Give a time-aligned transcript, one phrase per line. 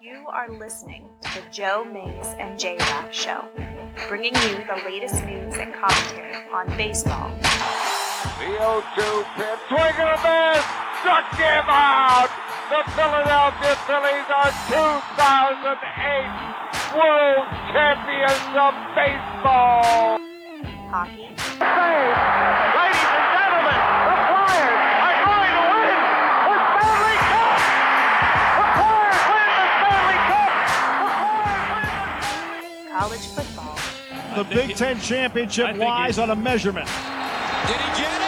[0.00, 3.44] You are listening to the Joe Mays and J Raff Show,
[4.08, 7.30] bringing you the latest news and commentary on baseball,
[8.38, 10.64] The 0-2 pitch, swing and a miss,
[11.00, 12.30] struck him out.
[12.70, 16.59] The Philadelphia Phillies are 2008
[16.94, 20.18] World Champions of Baseball.
[20.90, 23.78] hockey, Ladies and gentlemen,
[24.10, 25.94] the Flyers are going to win
[26.50, 27.58] the Stanley Cup.
[28.58, 30.50] The Flyers win the Stanley Cup.
[30.98, 33.78] The Flyers win the college football,
[34.36, 36.88] The Big Ten championship lies on a measurement.
[37.68, 38.19] Did he get it?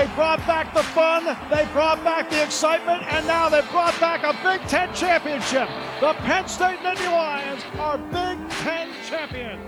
[0.00, 4.24] They brought back the fun, they brought back the excitement, and now they've brought back
[4.24, 5.68] a Big Ten championship.
[6.00, 9.60] The Penn State Nittany Lions are Big Ten champions.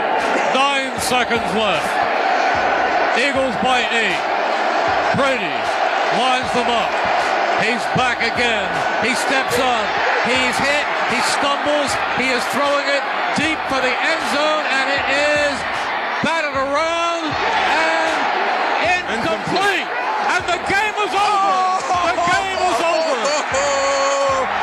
[0.00, 1.92] Nine seconds left.
[3.20, 4.22] Eagles by eight.
[5.20, 5.52] Brady
[6.16, 6.88] lines them up.
[7.60, 8.64] He's back again.
[9.04, 9.84] He steps up.
[10.24, 10.84] He's hit.
[11.12, 11.92] He stumbles.
[12.16, 13.04] He is throwing it
[13.36, 15.43] deep for the end zone, and it is
[16.74, 17.30] around
[17.70, 19.86] and incomplete.
[20.34, 21.54] And the game is over.
[22.10, 23.20] The game is over.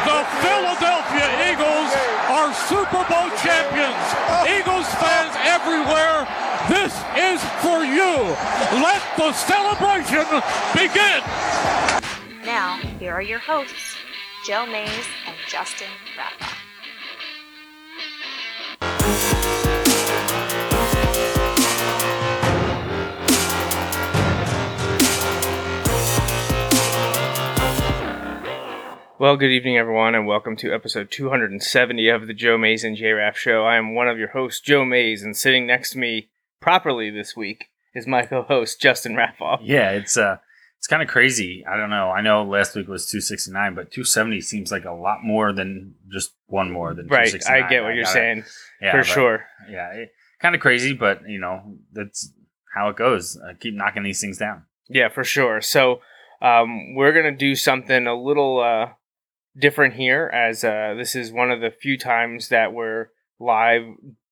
[0.03, 1.91] The Philadelphia Eagles
[2.27, 4.03] are Super Bowl champions.
[4.43, 6.27] Eagles fans everywhere,
[6.67, 8.35] this is for you.
[8.83, 10.27] Let the celebration
[10.75, 11.23] begin.
[12.43, 13.95] Now, here are your hosts,
[14.45, 16.50] Joe Mays and Justin Rappa.
[29.21, 33.13] Well, good evening, everyone, and welcome to episode 270 of the Joe Mays and J
[33.35, 33.63] Show.
[33.63, 37.35] I am one of your hosts, Joe Mays, and sitting next to me properly this
[37.35, 39.59] week is my co-host Justin Raffoff.
[39.61, 40.37] Yeah, it's uh
[40.79, 41.63] it's kind of crazy.
[41.71, 42.09] I don't know.
[42.09, 46.31] I know last week was 269, but 270 seems like a lot more than just
[46.47, 47.63] one more than Right, 269.
[47.63, 48.43] I get what you're gotta- saying
[48.81, 49.45] yeah, for but- sure.
[49.69, 50.05] Yeah,
[50.41, 52.33] kind of crazy, but you know that's
[52.73, 53.37] how it goes.
[53.37, 54.63] Uh, keep knocking these things down.
[54.89, 55.61] Yeah, for sure.
[55.61, 56.01] So
[56.41, 58.93] um, we're gonna do something a little uh,
[59.57, 63.07] different here, as uh, this is one of the few times that we're
[63.39, 63.83] live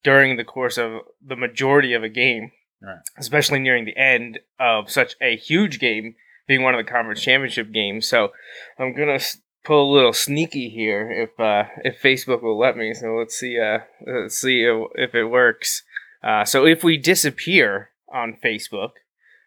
[0.03, 2.99] during the course of the majority of a game, Right.
[3.17, 6.15] especially nearing the end of such a huge game,
[6.47, 8.07] being one of the conference championship games.
[8.07, 8.31] So
[8.77, 9.19] I'm gonna
[9.65, 12.93] pull a little sneaky here, if uh, if Facebook will let me.
[12.93, 13.59] So let's see.
[13.59, 14.63] Uh, let's see
[14.95, 15.83] if it works.
[16.23, 18.91] Uh, so if we disappear on Facebook,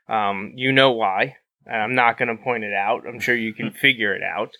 [0.09, 1.37] um, you know why.
[1.65, 3.05] And I'm not going to point it out.
[3.07, 4.51] I'm sure you can figure it out.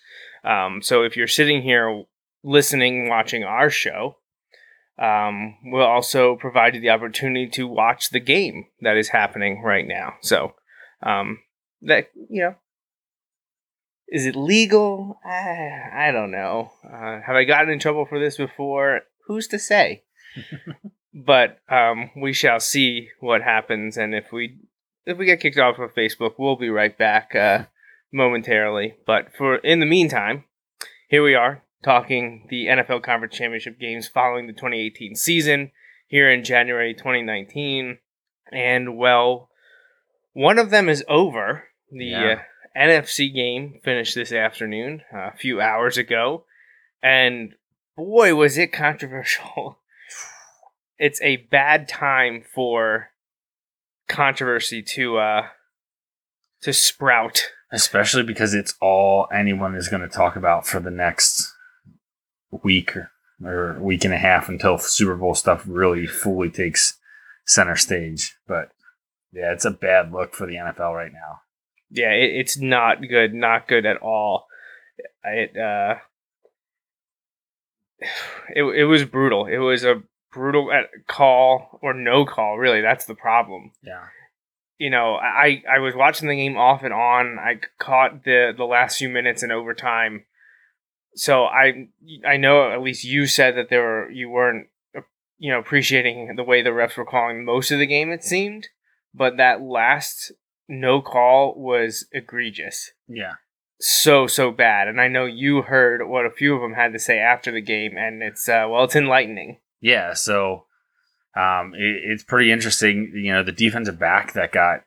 [0.45, 2.05] Um, so if you're sitting here
[2.43, 4.17] listening, watching our show,
[4.99, 9.87] um, we'll also provide you the opportunity to watch the game that is happening right
[9.87, 10.15] now.
[10.21, 10.55] So
[11.03, 11.39] um,
[11.83, 12.55] that you know,
[14.09, 15.19] is it legal?
[15.25, 16.73] I, I don't know.
[16.85, 19.01] Uh, have I gotten in trouble for this before?
[19.27, 20.05] Who's to say?
[21.15, 24.59] but um, we shall see what happens, and if we
[25.07, 27.65] if we get kicked off of Facebook, we'll be right back uh,
[28.13, 28.95] momentarily.
[29.07, 30.45] But for in the meantime,
[31.09, 35.73] here we are talking the NFL Conference Championship games following the 2018 season
[36.07, 37.99] here in January 2019,
[38.53, 39.49] and well,
[40.35, 41.65] one of them is over.
[41.91, 42.25] The Yeah.
[42.33, 42.39] uh,
[42.79, 46.45] NFC game finished this afternoon, uh, a few hours ago,
[47.03, 47.55] and
[47.97, 49.79] boy, was it controversial.
[50.99, 53.09] it's a bad time for
[54.09, 55.47] controversy to uh
[56.61, 57.51] to sprout.
[57.73, 61.53] Especially because it's all anyone is going to talk about for the next
[62.63, 63.11] week or,
[63.45, 66.99] or week and a half until Super Bowl stuff really fully takes
[67.47, 68.37] center stage.
[68.47, 68.73] But
[69.33, 71.41] yeah, it's a bad look for the NFL right now.
[71.91, 74.47] Yeah, it, it's not good, not good at all.
[75.25, 75.97] It uh
[78.55, 79.47] it it was brutal.
[79.47, 80.03] It was a
[80.33, 80.71] brutal
[81.07, 82.81] call or no call, really.
[82.81, 83.73] That's the problem.
[83.83, 84.07] Yeah.
[84.83, 87.39] You know, I I was watching the game off and on.
[87.39, 90.25] I caught the the last few minutes in overtime.
[91.15, 91.87] So I
[92.27, 94.67] I know at least you said that there were you weren't
[95.39, 98.11] you know appreciating the way the refs were calling most of the game.
[98.11, 98.71] It seemed,
[99.15, 100.33] but that last
[100.69, 102.91] no call was egregious.
[103.07, 103.35] Yeah.
[103.79, 106.99] So so bad, and I know you heard what a few of them had to
[106.99, 109.61] say after the game, and it's uh, well, it's enlightening.
[109.81, 110.67] Yeah, so
[111.37, 113.13] um, it, it's pretty interesting.
[113.15, 114.81] You know, the defensive back that got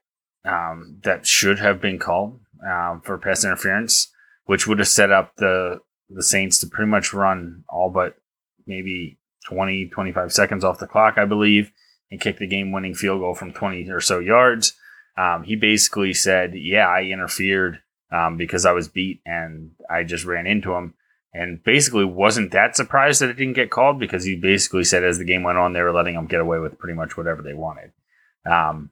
[0.44, 4.12] um, that should have been called um, for pass interference,
[4.46, 8.16] which would have set up the the Saints to pretty much run all but
[8.68, 11.72] maybe 20, 25 seconds off the clock, I believe,
[12.12, 14.74] and kick the game winning field goal from 20 or so yards.
[15.18, 17.80] Um, he basically said, Yeah, I interfered
[18.12, 20.94] um, because I was beat and I just ran into him.
[21.38, 25.18] And basically wasn't that surprised that it didn't get called because he basically said as
[25.18, 27.54] the game went on, they were letting him get away with pretty much whatever they
[27.54, 27.92] wanted.
[28.50, 28.92] Um,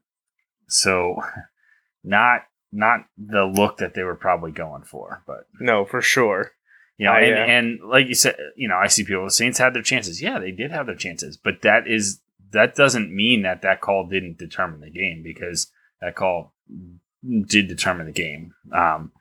[0.68, 1.16] so
[2.04, 2.42] not
[2.74, 6.52] not the look that they were probably going for, but No, for sure.
[6.98, 9.24] you know, I, and, uh, and like you said, you know, I see people.
[9.24, 10.22] The Saints had their chances.
[10.22, 12.20] Yeah, they did have their chances, but that is
[12.52, 16.54] that doesn't mean that that call didn't determine the game because that call
[17.48, 18.54] did determine the game.
[18.74, 19.12] Um,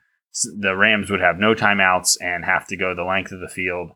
[0.59, 3.91] the Rams would have no timeouts and have to go the length of the field.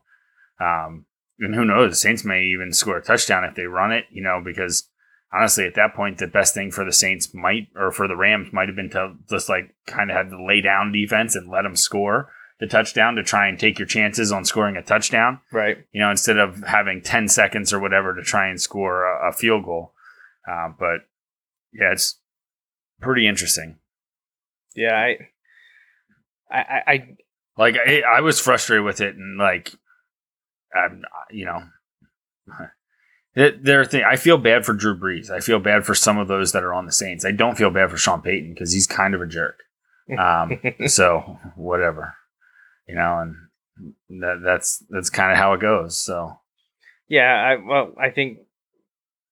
[0.60, 1.06] Um,
[1.38, 1.90] and who knows?
[1.92, 4.04] The Saints may even score a touchdown if they run it.
[4.10, 4.88] You know, because
[5.32, 8.52] honestly, at that point, the best thing for the Saints might or for the Rams
[8.52, 11.62] might have been to just like kind of have the lay down defense and let
[11.62, 12.30] them score
[12.60, 15.78] the touchdown to try and take your chances on scoring a touchdown Right.
[15.92, 19.32] you know, instead of having 10 seconds or whatever to try and score a, a
[19.32, 19.92] field goal.
[20.50, 21.02] Uh, but
[21.72, 22.18] yeah, it's
[23.00, 23.78] pretty interesting.
[24.74, 25.28] Yeah, I,
[26.50, 27.16] I, I, I
[27.56, 29.72] Like, I, I was frustrated with it, and like,
[30.74, 31.62] I'm, you know,
[33.34, 34.02] there are thing.
[34.04, 35.30] I feel bad for Drew Brees.
[35.30, 37.24] I feel bad for some of those that are on the Saints.
[37.24, 39.60] I don't feel bad for Sean Payton because he's kind of a jerk.
[40.18, 42.14] Um, so whatever,
[42.88, 45.98] you know, and that that's that's kind of how it goes.
[45.98, 46.38] So
[47.08, 48.38] Yeah, I well, I think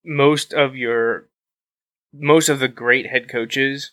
[0.05, 1.29] most of your
[2.13, 3.93] most of the great head coaches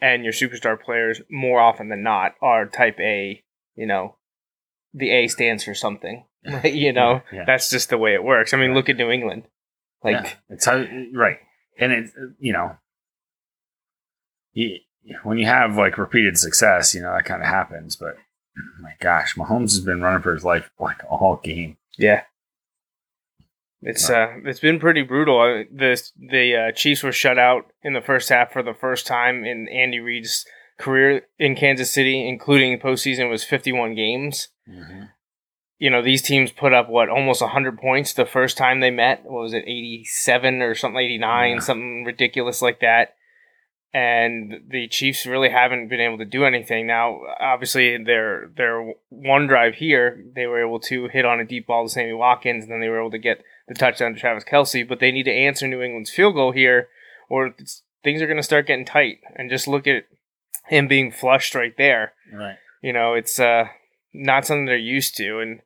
[0.00, 3.42] and your superstar players more often than not are type A,
[3.74, 4.16] you know,
[4.94, 6.24] the A stands for something.
[6.64, 7.44] You know, Yeah.
[7.44, 8.54] that's just the way it works.
[8.54, 9.44] I mean, look at New England.
[10.04, 11.38] Like yeah, it's how right,
[11.78, 12.76] and it you know,
[14.52, 14.78] you,
[15.24, 17.96] when you have like repeated success, you know that kind of happens.
[17.96, 18.16] But
[18.80, 21.76] my gosh, Mahomes has been running for his life like all game.
[21.98, 22.22] Yeah.
[23.82, 25.38] It's uh, it's been pretty brutal.
[25.40, 29.06] Uh, The the uh, Chiefs were shut out in the first half for the first
[29.06, 30.44] time in Andy Reid's
[30.78, 34.48] career in Kansas City, including postseason was fifty one games.
[35.78, 39.24] You know these teams put up what almost hundred points the first time they met.
[39.24, 41.60] What was it, eighty seven or something, eighty nine, Yeah.
[41.60, 43.14] something ridiculous like that.
[43.92, 46.86] And the Chiefs really haven't been able to do anything.
[46.86, 51.66] Now, obviously, their their one drive here, they were able to hit on a deep
[51.66, 54.44] ball to Sammy Watkins, and then they were able to get the touchdown to Travis
[54.44, 54.88] Kelce.
[54.88, 56.88] But they need to answer New England's field goal here,
[57.28, 59.18] or it's, things are going to start getting tight.
[59.34, 60.04] And just look at
[60.68, 62.12] him being flushed right there.
[62.32, 62.56] Right.
[62.82, 63.66] You know, it's uh,
[64.12, 65.60] not something they're used to, and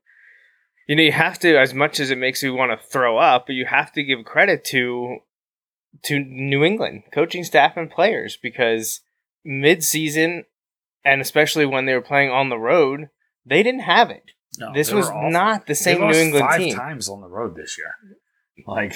[0.86, 3.46] you know, you have to, as much as it makes you want to throw up,
[3.46, 5.18] but you have to give credit to
[6.02, 9.00] to New England coaching staff and players because
[9.44, 10.44] mid-season,
[11.04, 13.08] and especially when they were playing on the road,
[13.46, 14.32] they didn't have it.
[14.58, 16.76] No, this was not the same New England five team.
[16.76, 17.94] times on the road this year.
[18.66, 18.94] Like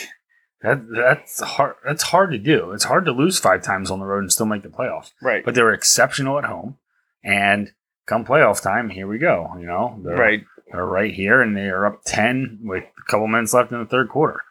[0.63, 0.83] that.
[0.91, 1.77] That's hard.
[1.85, 2.73] That's hard to do.
[2.73, 5.13] It's hard to lose five times on the road and still make the playoffs.
[5.23, 5.45] Right.
[5.45, 6.79] But they were exceptional at home,
[7.23, 7.73] and
[8.07, 9.55] come playoff time, here we go.
[9.59, 10.45] You know, they're, right.
[10.71, 13.87] They're right here, and they are up ten with a couple minutes left in the
[13.87, 14.43] third quarter.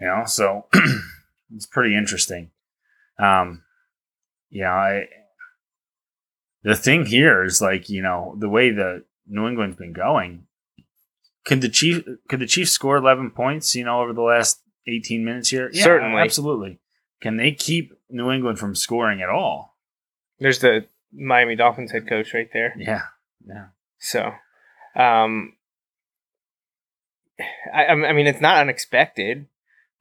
[0.00, 0.66] You know, so
[1.54, 2.50] it's pretty interesting.
[3.18, 3.62] Um,
[4.50, 5.06] yeah, I.
[6.64, 10.46] The thing here is like you know the way the New England's been going.
[11.44, 13.74] Could the chief could the Chiefs score eleven points?
[13.74, 16.20] You know, over the last eighteen minutes here, Yeah, Certainly.
[16.22, 16.80] absolutely.
[17.20, 19.76] Can they keep New England from scoring at all?
[20.38, 22.74] There's the Miami Dolphins head coach right there.
[22.76, 23.02] Yeah,
[23.46, 23.66] yeah.
[23.98, 24.32] So,
[24.94, 25.54] um,
[27.72, 29.46] I, I mean, it's not unexpected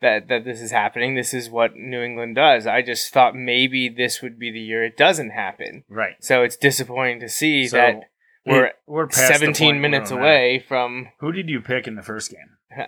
[0.02, 1.16] that that this is happening.
[1.16, 2.68] This is what New England does.
[2.68, 5.84] I just thought maybe this would be the year it doesn't happen.
[5.90, 6.16] Right.
[6.20, 8.10] So it's disappointing to see So, that
[8.48, 11.10] we're we're past 17 point minutes away from.
[11.20, 12.88] Who did you pick in the first game?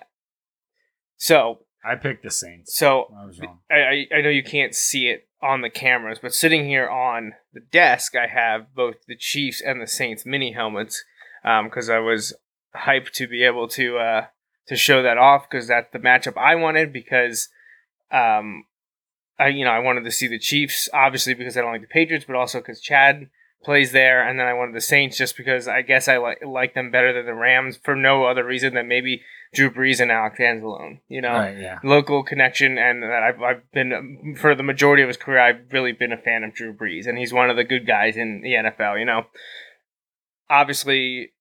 [1.17, 2.75] So I picked the Saints.
[2.75, 3.59] so I was wrong.
[3.69, 7.59] I, I know you can't see it on the cameras, but sitting here on the
[7.59, 11.03] desk, I have both the Chiefs and the Saints mini helmets
[11.43, 12.33] because I was
[12.75, 14.25] hyped to be able to uh,
[14.67, 17.49] to show that off because that's the matchup I wanted because
[18.11, 18.65] um,
[19.37, 21.87] I you know I wanted to see the Chiefs obviously because I don't like the
[21.87, 23.29] Patriots, but also because Chad
[23.63, 26.73] plays there, and then I wanted the Saints just because I guess I like like
[26.73, 29.21] them better than the Rams for no other reason than maybe
[29.53, 30.99] Drew Brees and Alex Anzalone.
[31.07, 31.79] You know, Right, yeah.
[31.83, 35.39] local connection, and that I've, I've been for the majority of his career.
[35.39, 38.15] I've really been a fan of Drew Brees, and he's one of the good guys
[38.15, 38.99] in the NFL.
[38.99, 39.25] You know,
[40.49, 41.31] obviously,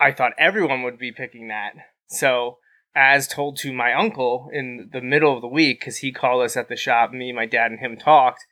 [0.00, 1.72] I thought everyone would be picking that.
[2.08, 2.58] So,
[2.94, 6.56] as told to my uncle in the middle of the week, because he called us
[6.56, 8.44] at the shop, me, my dad, and him talked.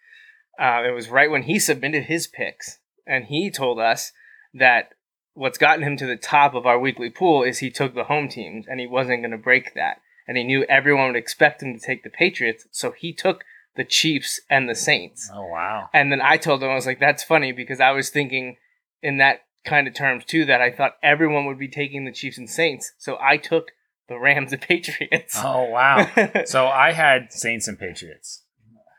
[0.58, 4.12] Uh, it was right when he submitted his picks, and he told us
[4.52, 4.90] that
[5.34, 8.28] what's gotten him to the top of our weekly pool is he took the home
[8.28, 10.00] teams, and he wasn't going to break that.
[10.26, 13.44] And he knew everyone would expect him to take the Patriots, so he took
[13.76, 15.30] the Chiefs and the Saints.
[15.32, 15.88] Oh wow.
[15.92, 18.56] And then I told him, I was like, that's funny because I was thinking
[19.02, 22.38] in that kind of terms too, that I thought everyone would be taking the Chiefs
[22.38, 22.92] and Saints.
[22.98, 23.72] So I took
[24.08, 25.38] the Rams and Patriots.
[25.42, 26.08] Oh wow.
[26.44, 28.42] so I had Saints and Patriots.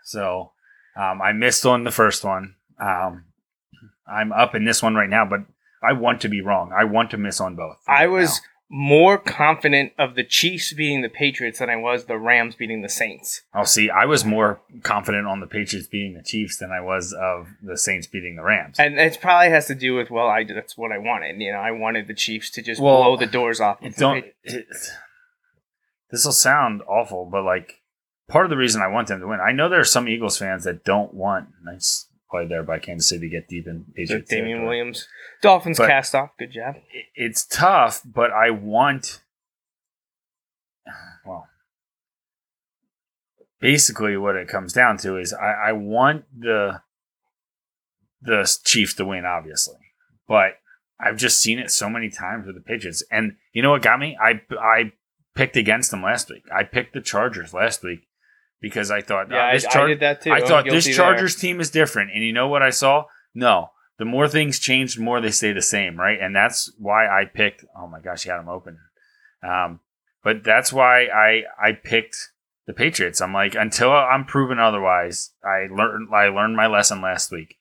[0.03, 0.51] So
[0.95, 2.55] um, I missed on the first one.
[2.79, 3.25] Um,
[4.07, 5.41] I'm up in this one right now, but
[5.83, 6.71] I want to be wrong.
[6.77, 7.77] I want to miss on both.
[7.87, 12.17] I right was more confident of the Chiefs beating the Patriots than I was the
[12.17, 13.43] Rams beating the Saints.
[13.53, 13.61] now.
[13.61, 17.13] Oh, see, I was more confident on the Patriots beating the Chiefs than I was
[17.13, 18.79] of the Saints beating the Rams.
[18.79, 21.39] And it probably has to do with, well, I that's what I wanted.
[21.39, 23.77] You know, I wanted the Chiefs to just Well, blow the doors off.
[23.81, 24.25] of don't.
[26.11, 27.81] This will sound awful, but like
[28.27, 30.37] part of the reason I want them to win, I know there are some Eagles
[30.37, 34.19] fans that don't want nice play there by Kansas City to get deep in So
[34.21, 34.63] Damien.
[34.65, 35.07] Williams.
[35.41, 36.31] Dolphins But- cast off.
[36.39, 36.75] Good job.
[37.15, 39.21] it's tough, but I want.
[41.25, 41.47] Well,
[43.59, 46.81] basically, what it comes down to is I, I want the
[48.21, 49.77] the Chiefs to win, obviously,
[50.27, 50.53] but
[50.99, 53.99] I've just seen it so many times with the Patriots, and you know what got
[53.99, 54.17] me?
[54.21, 54.91] I I
[55.33, 56.43] picked against them last week.
[56.55, 58.01] I picked the Chargers last week
[58.61, 60.31] because I thought Yeah, oh, this I, Char- I did that too.
[60.31, 61.05] I thought this guilty there.
[61.05, 62.11] Chargers team is different.
[62.11, 63.05] And you know what I saw?
[63.33, 63.71] No.
[63.97, 66.19] The more things change, the more they stay the same, right?
[66.19, 67.63] And that's why I picked.
[67.77, 68.77] Oh my gosh, he had them open.
[69.41, 69.79] Um,
[70.23, 72.17] but that's why I I picked
[72.67, 73.21] the Patriots.
[73.21, 75.31] I'm like until I'm proven otherwise.
[75.43, 77.55] I learned I learned my lesson last week.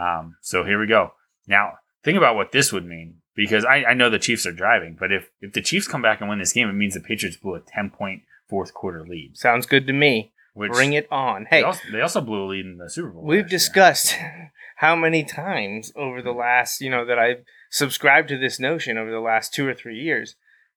[0.00, 1.12] Um, so here we go.
[1.46, 4.96] Now think about what this would mean because I, I know the Chiefs are driving,
[4.98, 7.36] but if if the Chiefs come back and win this game, it means the Patriots
[7.36, 9.36] blew a ten point fourth quarter lead.
[9.36, 10.32] Sounds good to me.
[10.56, 11.46] Which Bring it on.
[11.50, 13.22] They Hey, also, they also blew a lead in the Super Bowl.
[13.24, 13.48] we've year.
[13.48, 14.16] discussed
[14.76, 19.10] how many times over the last, you know, that I've subscribed to this notion over
[19.10, 20.34] the last two or three years.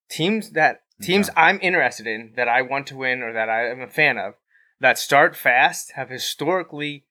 [0.09, 1.39] Teams that teams Okay.
[1.41, 4.33] I'm interested in that I want to win or that I am a fan of
[4.81, 7.05] that start fast have historically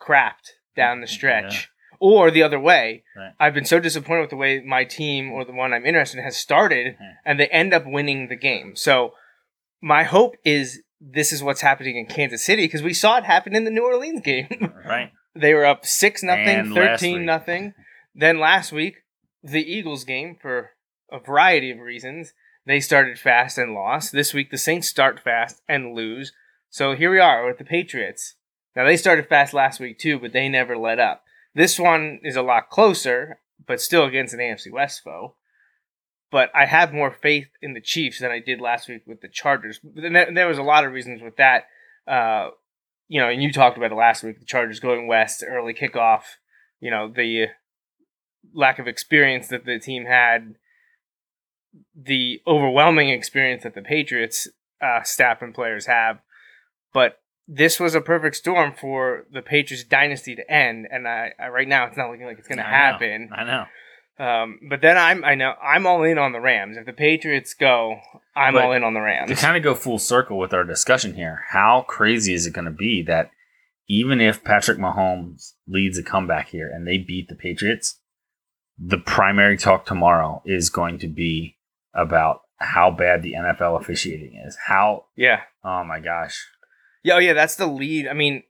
[0.00, 1.70] crapped down the stretch.
[2.00, 3.32] Or the other way, Right.
[3.38, 6.24] I've been so disappointed with the way my team or the one I'm interested in
[6.24, 7.12] has started, Yeah.
[7.24, 8.74] and they end up winning the game.
[8.74, 9.14] So
[9.80, 13.56] my hope is this is what's happening in Kansas City because we saw it happen
[13.56, 14.72] in the New Orleans game.
[14.86, 15.10] right.
[15.34, 17.26] they were up six nothing, thirteen week.
[17.26, 17.74] nothing.
[18.14, 18.98] Then last week,
[19.42, 20.70] the Eagles game for
[21.10, 22.34] a variety of reasons,
[22.66, 24.12] they started fast and lost.
[24.12, 26.32] This week, the Saints start fast and lose.
[26.70, 28.36] So here we are with the Patriots.
[28.76, 31.24] Now they started fast last week too, but they never let up.
[31.54, 35.34] This one is a lot closer, but still against an AFC West foe.
[36.32, 39.28] But I have more faith in the Chiefs than I did last week with the
[39.28, 39.78] Chargers.
[39.84, 41.66] Then there- was a lot of reasons with that.
[42.08, 42.50] Uh,
[43.06, 44.40] you know, and you talked about it last week.
[44.40, 46.22] The Chargers going west, early kickoff.
[46.80, 47.48] You know, the
[48.54, 50.54] lack of experience that the team had,
[51.94, 54.48] the overwhelming experience that the Patriots
[54.80, 56.20] uh, staff and players have.
[56.94, 61.48] But this was a perfect storm for the Patriots dynasty to end, and I, I
[61.48, 63.28] right now it's not looking like it's going to happen.
[63.32, 63.66] I know.
[64.18, 66.76] Um, but then I'm I know I'm all in on the Rams.
[66.76, 67.96] If the Patriots go,
[68.36, 69.30] I'm But all in on the Rams.
[69.30, 72.66] To kind of go full circle with our discussion here, how crazy is it going
[72.66, 73.30] to be that
[73.88, 78.00] even if Patrick Mahomes leads a comeback here and they beat the Patriots,
[78.78, 81.56] the primary talk tomorrow is going to be
[81.94, 84.56] about how bad the NFL officiating is.
[84.66, 85.40] How, Yeah.
[85.64, 86.46] oh my gosh.
[87.02, 88.06] Yeah, oh yeah, that's the lead.
[88.06, 88.44] I mean,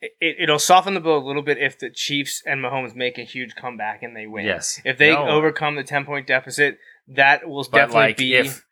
[0.00, 3.22] it, it'll soften the blow a little bit if the Chiefs and Mahomes make a
[3.24, 4.44] huge comeback and they win.
[4.46, 4.80] Yes.
[4.84, 5.28] If they No.
[5.28, 6.78] overcome the 10 point deficit,
[7.08, 8.34] that will But definitely like be.
[8.34, 8.64] if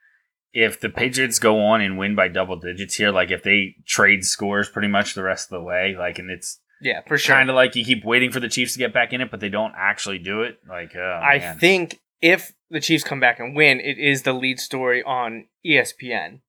[0.52, 4.24] if the Patriots go on and win by double digits here, like if they trade
[4.24, 7.34] scores pretty much the rest of the way, like and it's yeah, for sure.
[7.34, 9.40] kind of like you keep waiting for the Chiefs to get back in it, but
[9.40, 10.58] they don't actually do it.
[10.68, 11.58] Like, oh, I man.
[11.58, 16.40] think if the Chiefs come back and win, it is the lead story on ESPN,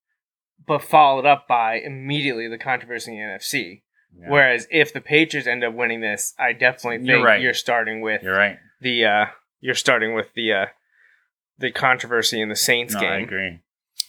[0.65, 3.81] but followed up by immediately the controversy in the NFC.
[4.19, 4.29] Yeah.
[4.29, 7.41] Whereas if the Patriots end up winning this, I definitely think You're right.
[7.41, 8.57] you're starting with you're right.
[8.81, 9.25] the uh,
[9.61, 10.65] you're starting with the uh,
[11.59, 13.23] the controversy in the Saints No, I game.
[13.23, 13.59] agree.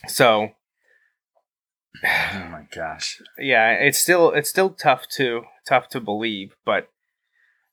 [0.07, 0.49] So
[2.03, 3.21] Oh my gosh.
[3.37, 6.89] yeah, it's still it's still tough to tough to believe, but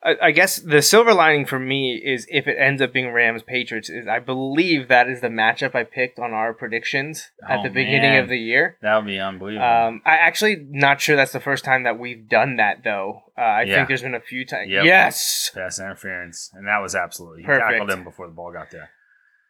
[0.04, 3.42] I, I guess the silver lining for me is if it ends up being Rams
[3.42, 7.62] Patriots is I believe that is the matchup I picked on our predictions at Oh,
[7.64, 8.22] the beginning man.
[8.22, 8.76] of the year.
[8.82, 9.64] That would be unbelievable.
[9.66, 13.22] Um, I actually not sure that's the first time that we've done that though.
[13.36, 13.76] Uh, I Yeah.
[13.76, 14.70] think there's been a few times.
[14.70, 14.84] Yep.
[14.84, 15.50] Yes.
[15.54, 17.70] Pass interference, and that was absolutely he Perfect.
[17.70, 18.90] tackled him before the ball got there.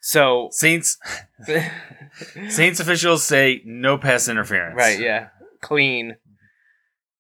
[0.01, 0.99] So Saints
[2.49, 4.77] Saints officials say no pass interference.
[4.77, 5.29] right, yeah,
[5.61, 6.17] clean.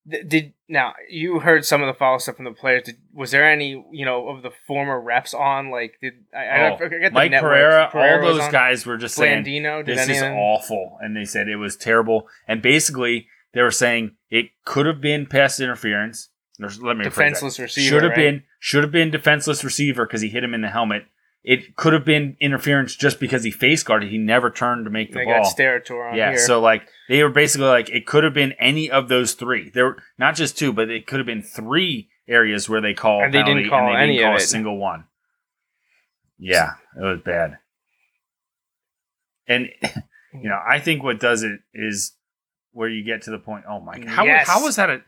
[0.09, 2.85] Did now you heard some of the follow stuff from the players?
[2.85, 5.71] Did, was there any you know of the former refs on?
[5.71, 7.33] Like, did I, I Oh, forget the Mike.
[7.33, 11.25] Pereira, Pereira all those guys were just saying Blandino, did this is awful, and they
[11.25, 12.29] said it was terrible.
[12.47, 16.29] And basically, they were saying it could have been pass interference.
[16.59, 17.89] Let me defenseless receiver.
[17.89, 18.17] should have right?
[18.17, 21.05] been should have been defenseless receiver because he hit him in the helmet.
[21.47, 24.11] It could have been interference just because he face guarded.
[24.11, 25.45] He never turned to make the They ball.
[25.45, 26.39] got Steratore on yeah, here.
[26.41, 29.71] so like they were basically like it could have been any of those three.
[29.71, 33.23] There were not just two, but it could have been three areas where they call
[33.23, 34.47] And they didn't call they any didn't of a it.
[34.49, 35.05] single one.
[36.37, 37.59] Yeah, it was bad.
[39.47, 39.69] And
[40.35, 42.13] you know, I think what does it is
[42.73, 43.65] where you get to the point.
[43.69, 44.49] Oh my god, how Yes.
[44.49, 45.03] how was that a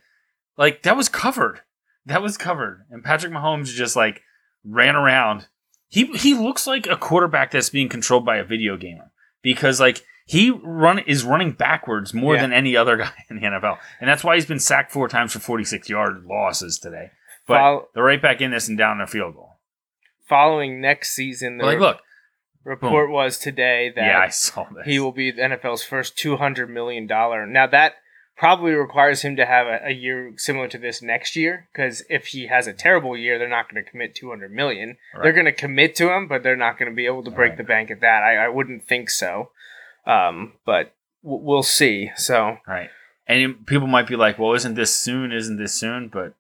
[0.57, 1.62] like that was covered?
[2.07, 4.23] That was covered, and Patrick Mahomes just like
[4.64, 5.49] ran around.
[5.88, 9.11] He he looks like a quarterback that's being controlled by a video gamer
[9.42, 12.42] because like he run is running backwards more Yeah.
[12.42, 15.33] than any other guy in the NFL, and that's why he's been sacked four times
[15.33, 17.11] for forty six yard losses today.
[17.47, 19.59] But Fol- they're right back in this and down a field goal.
[20.28, 22.00] following next season, the like, look,
[22.64, 24.85] report was today that yeah, I saw this.
[24.85, 27.47] he will be the NFL's first two hundred million dollar.
[27.47, 27.95] Now that
[28.38, 32.26] probably requires him to have a, a year similar to this next year because if
[32.28, 34.97] he has a terrible year, they're not going to commit two hundred million.
[35.23, 37.50] They're going to commit to him, but they're not going to be able to break
[37.50, 37.59] Right.
[37.59, 38.23] the bank at that.
[38.23, 39.50] I, I wouldn't think so,
[40.07, 42.11] um, but w- we'll see.
[42.16, 42.90] So Right.
[43.26, 45.33] And people might be like, well, isn't this soon?
[45.33, 46.09] Isn't this soon?
[46.09, 46.33] But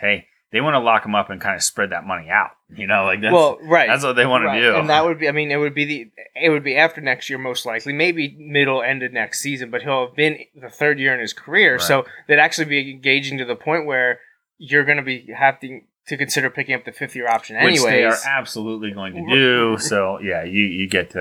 [0.00, 2.50] hey, they want to lock him up and kind of spread that money out.
[2.74, 3.88] You know, like that's, well, right.
[3.88, 4.76] that's what they want Right, to do.
[4.76, 7.28] And that would be, I mean, it would be the, it would be after next
[7.28, 10.98] year most likely, maybe middle end of next season, but he'll have been the third
[10.98, 11.80] year in his career, Right.
[11.82, 14.20] so they'd actually be engaging to the point where
[14.58, 18.04] you're going to be having to consider picking up the fifth year option which they
[18.04, 19.78] are absolutely going to do.
[19.78, 21.18] So yeah, you you get to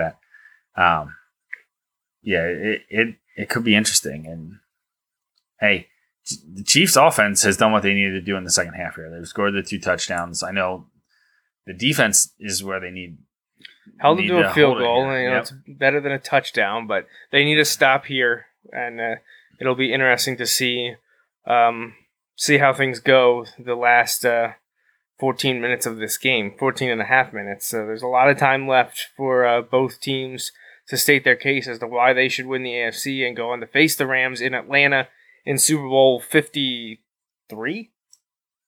[0.75, 0.81] that.
[0.81, 1.15] Um,
[2.23, 4.25] yeah, it it it could be interesting.
[4.25, 4.59] And
[5.59, 5.87] hey,
[6.29, 9.09] the Chiefs' offense has done what they needed to do in the second half here.
[9.09, 10.43] They've scored the two touchdowns.
[10.43, 10.87] I know
[11.65, 13.17] the defense is where they need
[13.99, 15.09] held them to a field goal.
[15.09, 15.41] and, you know, Yep.
[15.41, 19.15] It's better than a touchdown, but they need to stop here, and uh,
[19.59, 20.95] it'll be interesting to see
[21.45, 21.95] um,
[22.35, 24.53] see how things go the last uh,
[25.19, 27.67] 14 minutes of this game, 14 and a half minutes.
[27.67, 30.51] So there's a lot of time left for uh, both teams
[30.87, 33.59] to state their case as to why they should win the AFC and go on
[33.59, 35.07] to face the Rams in Atlanta
[35.45, 37.91] in Super Bowl 53.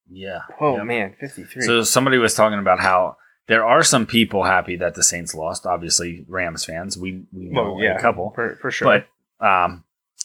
[0.10, 0.40] Yeah.
[0.60, 0.86] Oh Yep.
[0.86, 1.62] man, 53.
[1.64, 5.66] So somebody was talking about how there are some people happy that the Saints lost.
[5.66, 6.98] Obviously, Rams fans.
[6.98, 9.04] We we know well, yeah, a couple, for, for sure.
[9.40, 9.84] but um,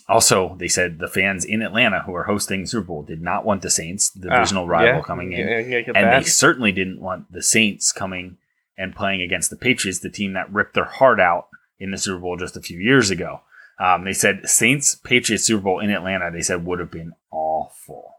[0.09, 3.63] also they said the fans in Atlanta who are hosting Super Bowl did not want
[3.63, 6.23] the Saints, the Ah, divisional rival, yeah, coming in, yeah, and that.
[6.25, 8.39] they certainly didn't want the Saints coming
[8.79, 12.19] and playing against the Patriots, the team that ripped their heart out in the Super
[12.21, 13.41] Bowl just a few years ago.
[13.79, 16.31] Um, they said Saints Patriots Super Bowl in Atlanta.
[16.33, 18.15] They said would have been awful,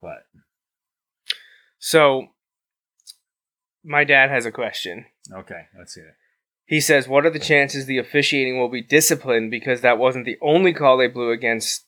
[0.00, 0.26] but
[1.78, 2.28] So,
[3.84, 5.06] my dad has a question.
[5.32, 6.14] okay, let's see it.
[6.66, 10.38] He says, What are the chances the officiating will be disciplined because that wasn't the
[10.40, 11.84] only call they blew against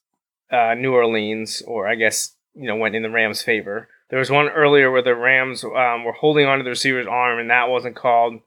[0.51, 3.89] uh, New Orleans, or I guess, you know, went in the Rams' favor?
[4.11, 7.51] There was one earlier where the Rams um, were holding onto the receiver's arm and
[7.51, 8.41] that wasn't called.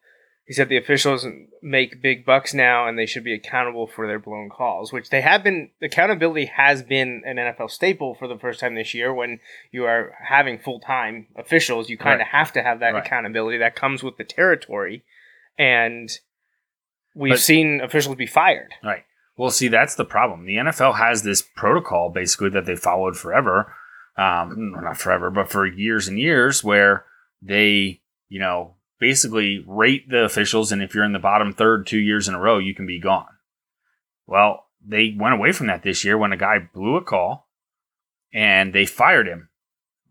[0.47, 1.27] He said the officials
[1.61, 5.19] make big bucks now and they should be accountable for their blown calls, which they
[5.19, 5.71] have been.
[5.81, 9.13] Accountability has been an NFL staple for the first time this year.
[9.13, 12.27] When you are having full time officials, you kind of Right.
[12.27, 13.05] have to have that Right.
[13.05, 15.03] accountability that comes with the territory.
[15.57, 16.09] And
[17.13, 18.73] we've But- seen officials be fired.
[18.81, 19.03] Right.
[19.35, 20.45] Well, see, that's the problem.
[20.45, 23.75] The NFL has this protocol basically that they followed forever.
[24.15, 27.05] Um, not forever, but for years and years, where
[27.41, 31.99] they, you know, basically rate the officials, and if you're in the bottom third two
[31.99, 33.27] years in a row, you can be gone.
[34.25, 37.47] Well, they went away from that this year when a guy blew a call,
[38.33, 39.49] and they fired him.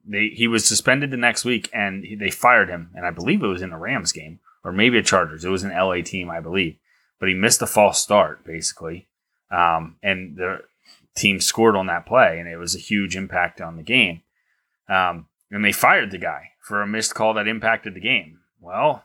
[0.04, 2.90] They he was suspended the next week, and he- they fired him.
[2.94, 5.44] And I believe it was in a Rams game, or maybe a Chargers.
[5.44, 6.76] It was an LA team, I believe
[7.18, 9.08] but he missed a false start basically,
[9.50, 10.58] um, and the
[11.14, 14.22] team scored on that play, and it was a huge impact on the game.
[14.88, 18.40] Um, and they fired the guy for a missed call that impacted the game.
[18.60, 19.04] Well,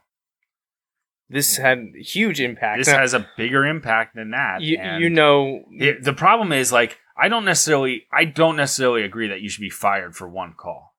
[1.30, 2.80] This had huge impact.
[2.80, 4.62] this has a bigger impact than that.
[4.62, 9.04] you, and you know, it- the problem is like I don't necessarily I don't necessarily
[9.04, 10.96] agree that you should be fired for one call.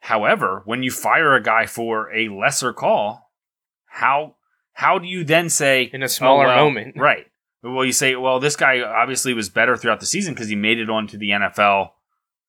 [0.00, 3.30] However, when you fire a guy for a lesser call,
[3.86, 4.36] how
[4.74, 6.96] how do you then say In a smaller oh, well, moment.
[6.96, 7.26] right?
[7.62, 10.78] Well, you say, well, this guy obviously was better throughout the season because he made
[10.78, 11.90] it onto the NFL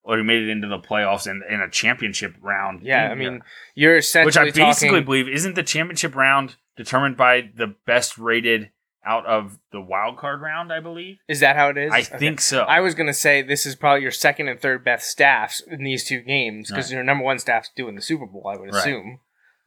[0.09, 2.81] or he made it into the playoffs and in a championship round.
[2.83, 3.41] yeah, I mean,
[3.75, 8.17] you're essentially which I basically talking, believe isn't the championship round determined by the best
[8.17, 8.71] rated
[9.05, 11.17] out of the wild card round, I believe.
[11.27, 11.91] Is that how it is?
[11.91, 12.17] I Okay.
[12.17, 12.63] think so.
[12.63, 16.03] I was gonna say this is probably your second and third best staffs in these
[16.03, 16.95] two games because Right.
[16.95, 18.47] your number one staff's doing the Super Bowl.
[18.53, 18.79] I would Right.
[18.79, 19.19] assume,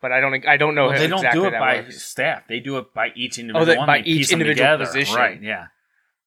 [0.03, 0.47] but I don't.
[0.47, 0.89] I don't know.
[0.89, 2.03] well, they don't exactly do it by works.
[2.03, 2.47] staff.
[2.47, 3.87] They do it by each individual they- one.
[3.87, 5.17] by They each individual position.
[5.17, 5.41] Right?
[5.43, 5.67] Yeah.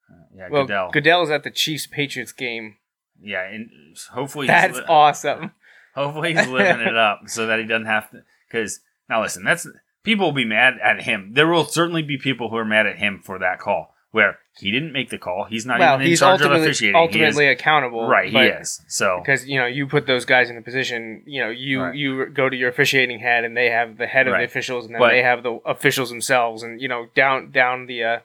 [0.10, 0.47] Uh, yeah.
[0.49, 1.23] Well, Goodell.
[1.23, 2.78] is at the Chiefs Patriots game.
[3.21, 3.69] Yeah, and
[4.12, 5.51] hopefully he's That's li- awesome.
[5.95, 8.23] Hopefully he's living it up so that he doesn't have to.
[8.49, 9.67] Because now listen, that's
[10.04, 11.32] people will be mad at him.
[11.34, 14.71] There will certainly be people who are mad at him for that call where he
[14.71, 15.45] didn't make the call.
[15.49, 16.95] He's not well, even in he's charge of ultimately officiating.
[17.01, 18.82] Is- ultimately accountable, right, he is.
[18.88, 21.23] So because you know you put those guys in a position.
[21.25, 21.95] You know you Right.
[21.95, 24.39] you go to your officiating head, and they have the head of Right.
[24.39, 27.88] the officials, and then But- they have the officials themselves, and you know down down
[27.88, 28.19] the uh,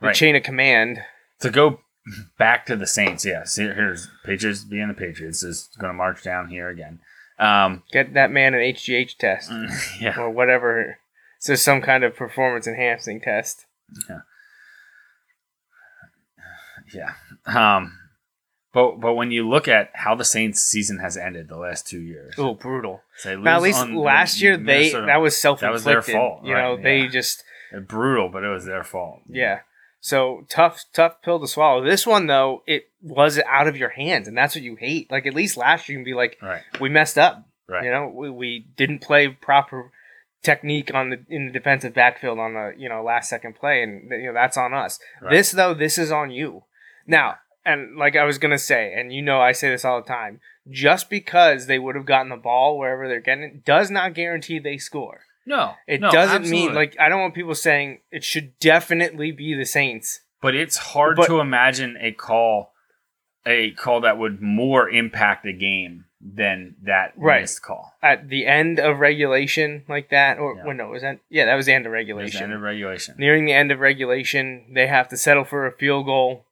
[0.00, 0.14] the Right.
[0.16, 1.02] chain of command.
[1.40, 1.80] to go
[2.38, 3.56] back to the Saints, yes.
[3.56, 7.00] Here- Here's Patriots being the Patriots is going to march down here again.
[7.38, 9.50] Um, Get that man an HGH test
[10.00, 10.98] yeah, or whatever.
[11.38, 13.64] So some kind of performance enhancing test.
[14.08, 14.20] yeah.
[16.92, 17.12] Yeah.
[17.46, 17.96] Um,
[18.72, 22.00] but but when you look at how the Saints season has ended the last two
[22.00, 23.02] years, Oh, brutal.
[23.24, 26.54] Now, at least on last year they that was self That was their fault, You
[26.54, 27.42] right, know they just
[27.86, 29.20] brutal, but it was their fault.
[29.28, 29.60] yeah.
[30.00, 31.84] So tough, tough pill to swallow.
[31.84, 35.10] This one though, it was out of your hands, and that's what you hate.
[35.10, 36.62] Like at least last year, you can be like, Right.
[36.80, 37.46] we messed up.
[37.68, 37.84] Right.
[37.84, 39.92] You know, we, we didn't play proper
[40.42, 44.10] technique on the in the defensive backfield on the you know last second play, and
[44.10, 44.98] you know that's on us.
[45.20, 45.30] Right.
[45.32, 46.64] This though, this is on you.
[47.06, 50.08] Now, and like I was gonna say, and you know I say this all the
[50.08, 54.14] time, just because they would have gotten the ball wherever they're getting it does not
[54.14, 55.20] guarantee they score.
[55.46, 59.54] No, It no, doesn't mean like I don't want people saying it should definitely be
[59.54, 60.20] the Saints.
[60.42, 62.72] But it's hard But- to imagine a call,
[63.46, 67.40] a call that would more impact the game than that Right.
[67.40, 67.94] missed call.
[68.02, 70.64] At the end of regulation, like that, or Yeah.
[70.66, 71.18] when no, was that?
[71.30, 72.38] Yeah, that was the end of regulation.
[72.40, 73.14] the end of regulation.
[73.18, 76.44] nearing the end of regulation, they have to settle for a field goal.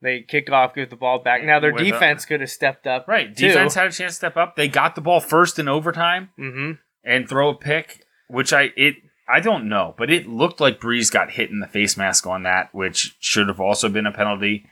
[0.00, 1.42] They kick off, give the ball back.
[1.42, 3.08] Now their With defense could have stepped up.
[3.08, 3.48] Right, too.
[3.48, 4.54] defense had a chance to step up.
[4.54, 6.72] They got the ball first in overtime Mm-hmm.
[7.02, 8.96] and throw a pick, which I it
[9.28, 12.44] I don't know, but it looked like Brees got hit in the face mask on
[12.44, 14.66] that, which should have also been a penalty.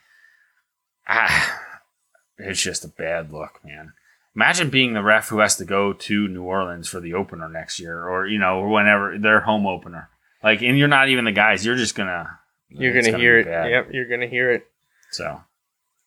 [1.07, 1.61] Ah,
[2.38, 3.92] it's just a bad look, man.
[4.35, 7.79] Imagine being the ref who has to go to New Orleans for the opener next
[7.79, 10.11] year, or you know, whenever their home opener.
[10.42, 11.64] Like, and you're not even the guys.
[11.64, 12.38] You're just gonna.
[12.69, 13.47] You're it's gonna, hear it.
[13.47, 13.71] bad.
[13.71, 14.66] Yep, you're gonna hear it.
[15.11, 15.42] So,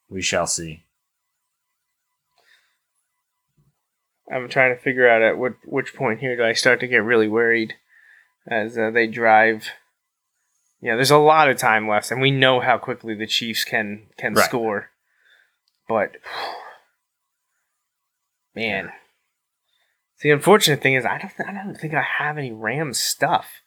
[0.10, 0.84] we shall see.
[4.32, 7.04] I'm trying to figure out at what which point here do I start to get
[7.04, 7.74] really worried
[8.48, 9.70] as uh, they drive.
[10.82, 14.08] Yeah, there's a lot of time left, and we know how quickly the Chiefs can
[14.18, 14.46] can Right.
[14.46, 14.90] score.
[15.88, 16.18] But
[18.56, 18.92] man,
[20.22, 23.62] the unfortunate thing is I don't th- I don't think I have any Rams stuff.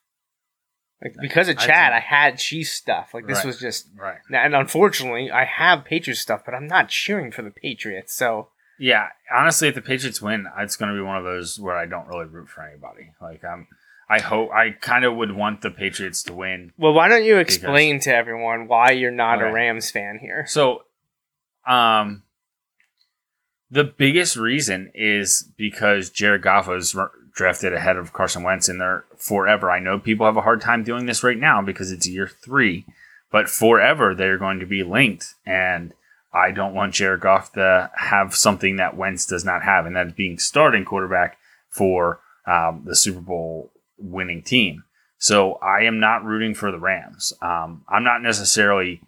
[1.02, 3.12] Like because of I Chad, think- I had Chiefs stuff.
[3.12, 3.46] Like this Right.
[3.46, 4.18] was just, Right.
[4.32, 8.14] and unfortunately, I have Patriots stuff, but I'm not cheering for the Patriots.
[8.14, 11.76] So Yeah, honestly, if the Patriots win, it's going to be one of those where
[11.76, 13.12] I don't really root for anybody.
[13.20, 13.68] Like I'm,
[14.08, 16.72] I hope I kind of would want the Patriots to win.
[16.76, 20.44] Well, why don't you explain to everyone why you're not a Rams fan here?
[20.46, 20.84] So,
[21.66, 22.22] um,
[23.70, 26.94] the biggest reason is because Jared Goff was
[27.32, 29.70] drafted ahead of Carson Wentz in there forever.
[29.70, 32.84] I know people have a hard time doing this right now because it's year three,
[33.30, 35.34] but forever they're going to be linked.
[35.46, 35.94] And
[36.34, 40.12] I don't want Jared Goff to have something that Wentz does not have, and that's
[40.12, 41.36] being starting quarterback
[41.68, 44.84] for um, the Super Bowl winning team.
[45.18, 47.32] So I am not rooting for the Rams.
[47.42, 49.02] Um, I'm not necessarily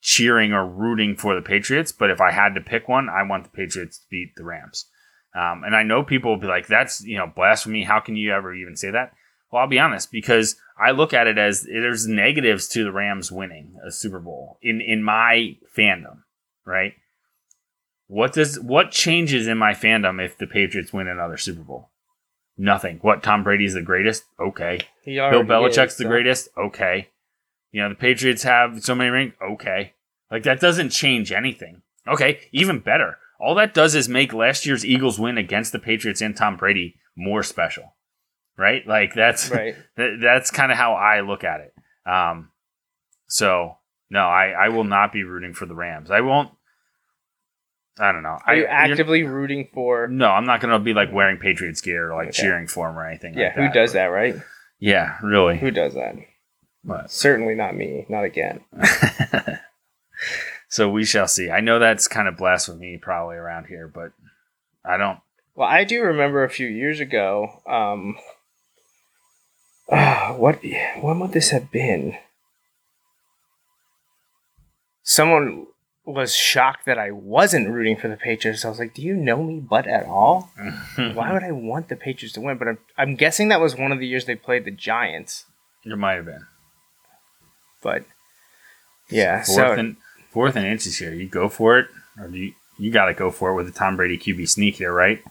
[0.00, 3.44] cheering or rooting for the Patriots, but if I had to pick one, I want
[3.44, 4.86] the Patriots to beat the Rams.
[5.34, 7.84] Um, and I know people will be like, "That's you know blasphemy.
[7.84, 9.14] How can you ever even say that?"
[9.50, 13.32] Well, I'll be honest because I look at it as there's negatives to the Rams
[13.32, 16.22] winning a Super Bowl in in my fandom,
[16.66, 16.94] right?
[18.08, 21.88] What does what changes in my fandom if the Patriots win another Super Bowl?
[22.58, 22.98] Nothing.
[23.00, 24.24] What Tom Brady's the greatest?
[24.38, 24.80] Okay.
[25.06, 26.48] Bill Belichick's is, the so- greatest?
[26.56, 27.08] Okay.
[27.70, 29.32] You know, the Patriots have so many rings?
[29.42, 29.94] Okay.
[30.30, 31.80] Like, that doesn't change anything.
[32.06, 32.40] Okay.
[32.52, 33.16] Even better.
[33.40, 36.96] All that does is make last year's Eagles win against the Patriots and Tom Brady
[37.16, 37.94] more special.
[38.58, 38.86] Right?
[38.86, 39.74] Like, that's Right.
[39.96, 41.74] that- that's kind of how I look at it.
[42.06, 42.50] Um,
[43.26, 43.78] so,
[44.12, 46.10] no, I, I will not be rooting for the Rams.
[46.10, 46.50] I won't.
[47.98, 48.38] I don't know.
[48.46, 50.06] Are you I, you're- actively rooting for?
[50.08, 52.42] No, I'm not going to be like wearing Patriots gear or like Okay.
[52.42, 54.36] cheering for them or anything Yeah, like who does that, right?
[54.78, 55.58] Yeah, really.
[55.58, 56.14] Who does that?
[57.10, 58.04] Certainly not me.
[58.08, 58.60] Not again.
[60.68, 61.50] so we shall see.
[61.50, 64.12] I know that's kind of blasphemy probably around here, but
[64.84, 65.18] I don't.
[65.54, 67.60] Well, I do remember a few years ago.
[67.66, 68.16] Um,
[69.90, 70.60] ah, what?
[71.00, 72.16] When would this have been?
[75.02, 75.66] Someone
[76.04, 78.64] was shocked that I wasn't rooting for the Patriots.
[78.64, 80.50] I was like, "Do you know me, but at all?
[80.96, 83.92] Why would I want the Patriots to win?" But I'm, I'm guessing that was one
[83.92, 85.46] of the years they played the Giants.
[85.84, 86.46] It might have been
[87.82, 88.04] But
[89.10, 89.96] yeah, fourth so and
[90.30, 91.12] fourth and inches here.
[91.12, 91.88] You go for it,
[92.18, 92.54] or do you?
[92.78, 95.22] You got to go for it with the Tom Brady QB sneak here, right?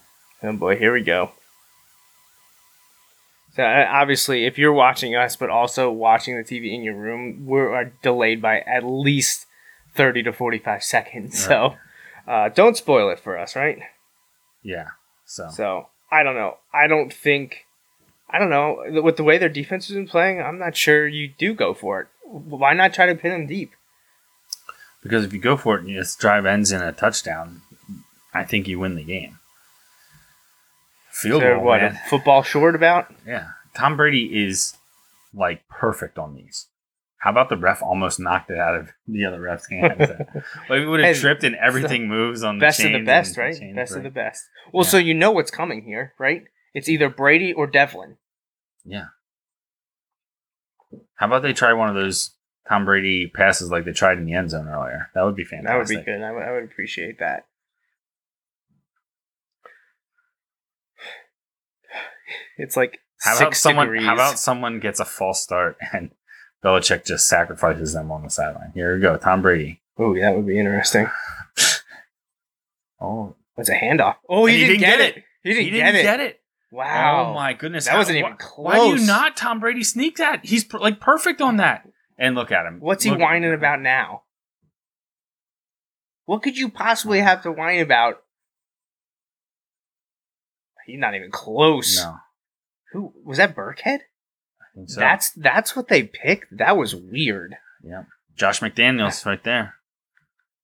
[0.44, 1.32] Oh boy, here we go.
[3.56, 7.46] So uh, obviously, if you're watching us, but also watching the TV in your room,
[7.46, 9.48] we're delayed by at least
[9.94, 11.44] thirty to forty-five seconds.
[11.44, 11.76] So
[12.28, 13.80] uh, don't spoil it for us, right?
[14.64, 14.90] Yeah.
[15.26, 16.58] So, So I don't know.
[16.74, 17.66] I don't think.
[18.30, 18.84] I don't know.
[19.04, 22.02] With the way their defense has been playing, I'm not sure you do go for
[22.02, 22.08] it.
[22.24, 23.72] Why not try to pin them deep?
[25.04, 27.62] because if you go for it and this drive ends in a touchdown,
[28.36, 29.40] I think you win the game.
[31.10, 31.82] Field So goal, what?
[31.82, 31.96] man.
[32.06, 33.14] A football short about?
[33.26, 33.48] Yeah.
[33.74, 34.76] Tom Brady is
[35.34, 36.68] like perfect on these.
[37.22, 40.00] How about the ref almost knocked it out of the other ref's hands?
[40.70, 43.56] like it would have tripped and everything moves on the best of the best, right?
[43.56, 44.44] chains Best of the best.
[44.74, 44.90] Well, Yeah.
[44.90, 46.46] so you know what's coming here, right?
[46.74, 48.18] It's either Brady or Develin.
[48.84, 49.06] Yeah.
[51.16, 52.32] How about they try one of those
[52.68, 55.12] Tom Brady passes like they tried in the end zone earlier?
[55.14, 55.68] That would be fantastic.
[55.70, 56.24] That would be good.
[56.24, 57.46] I would, I would appreciate that.
[62.58, 63.86] It's like How six about someone?
[63.88, 64.06] degrees.
[64.06, 66.12] How about someone gets a false start and
[66.64, 68.72] Belichick just sacrifices them on the sideline?
[68.74, 69.82] Here we go, Tom Brady.
[69.98, 71.08] Oh, that would be interesting.
[73.04, 74.18] Oh, What's a handoff?
[74.30, 75.24] Oh, he, And didn't, get, it.
[75.44, 76.40] He didn't, get, it.
[76.72, 77.30] Wow.
[77.30, 77.86] Oh my goodness!
[77.86, 78.66] That wasn't How- even close.
[78.66, 80.46] Why do you not Tom Brady sneak that?
[80.46, 81.88] He's per- like perfect on that.
[82.20, 82.80] And look at him.
[82.80, 84.22] What's he whining about now?
[86.26, 88.22] What could you possibly have to whine about?
[90.86, 91.98] He's not even close.
[92.04, 92.18] No,
[92.94, 93.56] Who was that?
[93.56, 94.00] Burkhead?
[94.88, 95.00] So.
[95.00, 96.58] That's that's what they picked.
[96.58, 97.56] That was weird.
[97.84, 98.04] yeah.
[98.38, 99.76] Josh McDaniels right there.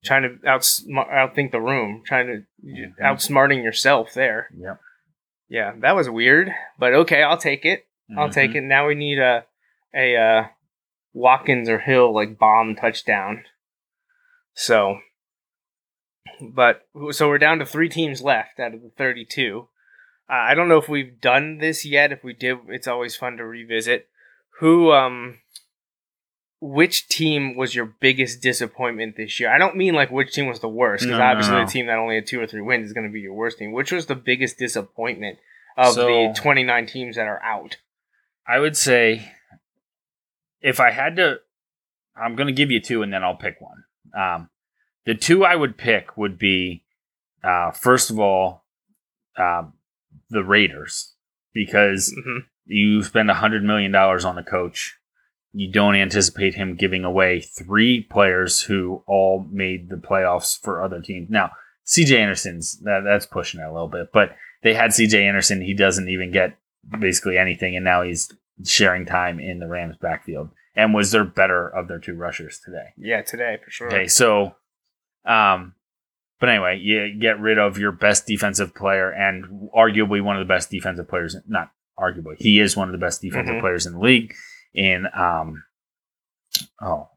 [0.06, 2.04] Trying to outsmart, outthink the room.
[2.06, 2.94] Trying to Mhm.
[3.02, 4.50] outsmarting yourself there.
[4.58, 4.80] Yep.
[5.50, 6.52] Yeah, that was weird.
[6.80, 7.86] But okay, I'll take it.
[8.18, 8.58] I'll take Mm-hmm.
[8.60, 8.64] it.
[8.64, 9.46] Now we need a
[9.94, 10.44] a uh,
[11.14, 13.44] Watkins or Hill like bomb touchdown.
[14.54, 15.00] So,
[16.54, 19.68] but so we're down to three teams left out of the thirty-two.
[20.30, 22.12] Uh, I don't know if we've done this yet.
[22.12, 24.08] If we did, it's always fun to revisit.
[24.60, 25.40] Who, um,
[26.60, 29.54] which team was your biggest disappointment this year?
[29.54, 31.66] I don't mean like which team was the worst, because No, no, obviously no.
[31.66, 33.58] the team that only had two or three wins is going to be your worst
[33.60, 33.72] team.
[33.72, 35.38] Which was the biggest disappointment
[35.78, 37.78] of So- the twenty-nine teams that are out?
[38.48, 39.32] I would say
[40.62, 41.40] if I had to,
[42.16, 43.84] I'm going to give you two and then I'll pick one.
[44.18, 44.50] Um,
[45.06, 46.84] the two I would pick would be,
[47.44, 48.64] uh, first of all,
[49.38, 49.74] um,
[50.30, 51.14] the Raiders,
[51.54, 52.46] because Mhm.
[52.66, 54.98] you spend a $100 million on a coach.
[55.54, 61.02] You don't anticipate him giving away three players who all made the playoffs for other
[61.02, 61.30] teams.
[61.30, 61.52] Now,
[61.86, 65.62] CJ Anderson's that, that's pushing it a little bit, but they had CJ Anderson.
[65.62, 66.58] He doesn't even get
[67.00, 68.32] basically anything, and now he's
[68.66, 72.90] sharing time in the Rams backfield and was their better of their two rushers today.
[72.98, 73.88] Yeah, today for sure.
[73.88, 74.56] Okay, so,
[75.26, 75.74] um,
[76.40, 80.52] but anyway, you get rid of your best defensive player and arguably one of the
[80.54, 81.36] best defensive players.
[81.48, 83.62] Not arguably, he is one of the best defensive Mhm.
[83.62, 84.34] players in the league.
[84.74, 85.64] In um,
[86.82, 87.10] oh,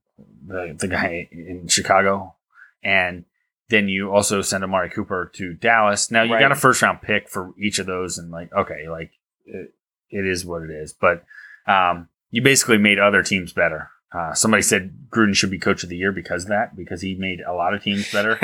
[0.47, 2.35] the the guy in Chicago,
[2.83, 3.25] and
[3.69, 6.11] then you also send Amari Cooper to Dallas.
[6.11, 6.41] Now you Right.
[6.41, 9.13] got a first round pick for each of those, and like okay, like
[9.45, 9.75] it,
[10.11, 10.93] it is what it is.
[10.93, 11.25] But
[11.67, 13.91] um, you basically made other teams better.
[14.13, 17.15] Uh, somebody said Gruden should be coach of the year because of that, because he
[17.15, 18.39] made a lot of teams better,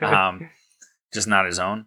[0.04, 0.48] um,
[1.12, 1.86] just not his own.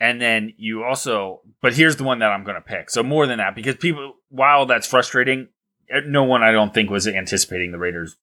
[0.00, 2.90] And then you also, but here's the one that I'm going to pick.
[2.90, 5.46] So more than that, because people, while that's frustrating,
[5.88, 8.16] eh, no one I don't think was anticipating the Raiders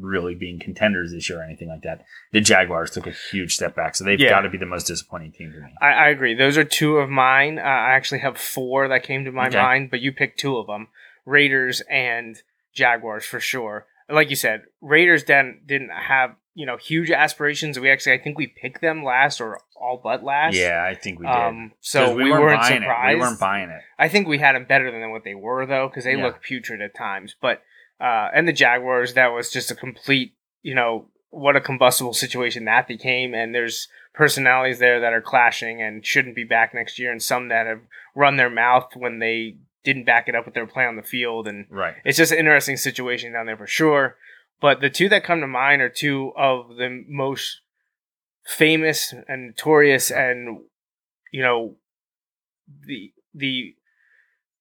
[0.00, 2.04] really being contenders this year or anything like that.
[2.32, 4.30] The Jaguars took a huge step back, so they've Yeah.
[4.30, 5.68] got to be the most disappointing team to me.
[5.80, 6.34] I, I agree.
[6.34, 7.58] Those are two of mine.
[7.58, 9.58] Uh, I actually have four that came to my Okay.
[9.58, 10.88] mind, but you picked two of them:
[11.26, 12.38] Raiders and
[12.74, 13.86] Jaguars for sure.
[14.12, 17.78] Like you said, Raiders didn't didn't have you know huge aspirations.
[17.78, 20.54] We actually, I think we picked them last or all but last.
[20.54, 21.34] Yeah, I think we did.
[21.34, 23.10] Um, so 'Cause we, weren't, buying surprised.
[23.10, 23.14] it.
[23.14, 23.80] We weren't buying it.
[23.98, 26.24] I think we had them better than what they were though, because they Yeah.
[26.24, 27.34] look putrid at times.
[27.40, 27.62] But
[28.00, 32.64] uh, and the Jaguars, that was just a complete, you know, what a combustible situation
[32.66, 33.32] that became.
[33.32, 37.48] And there's personalities there that are clashing and shouldn't be back next year, and some
[37.48, 37.80] that have
[38.14, 41.48] run their mouth when they didn't back it up with their play on the field,
[41.48, 41.96] and Right.
[42.04, 44.16] it's just an interesting situation down there for sure.
[44.60, 47.60] But the two that come to mind are two of the most
[48.44, 50.60] famous and notorious and
[51.32, 51.76] you know
[52.86, 53.74] the the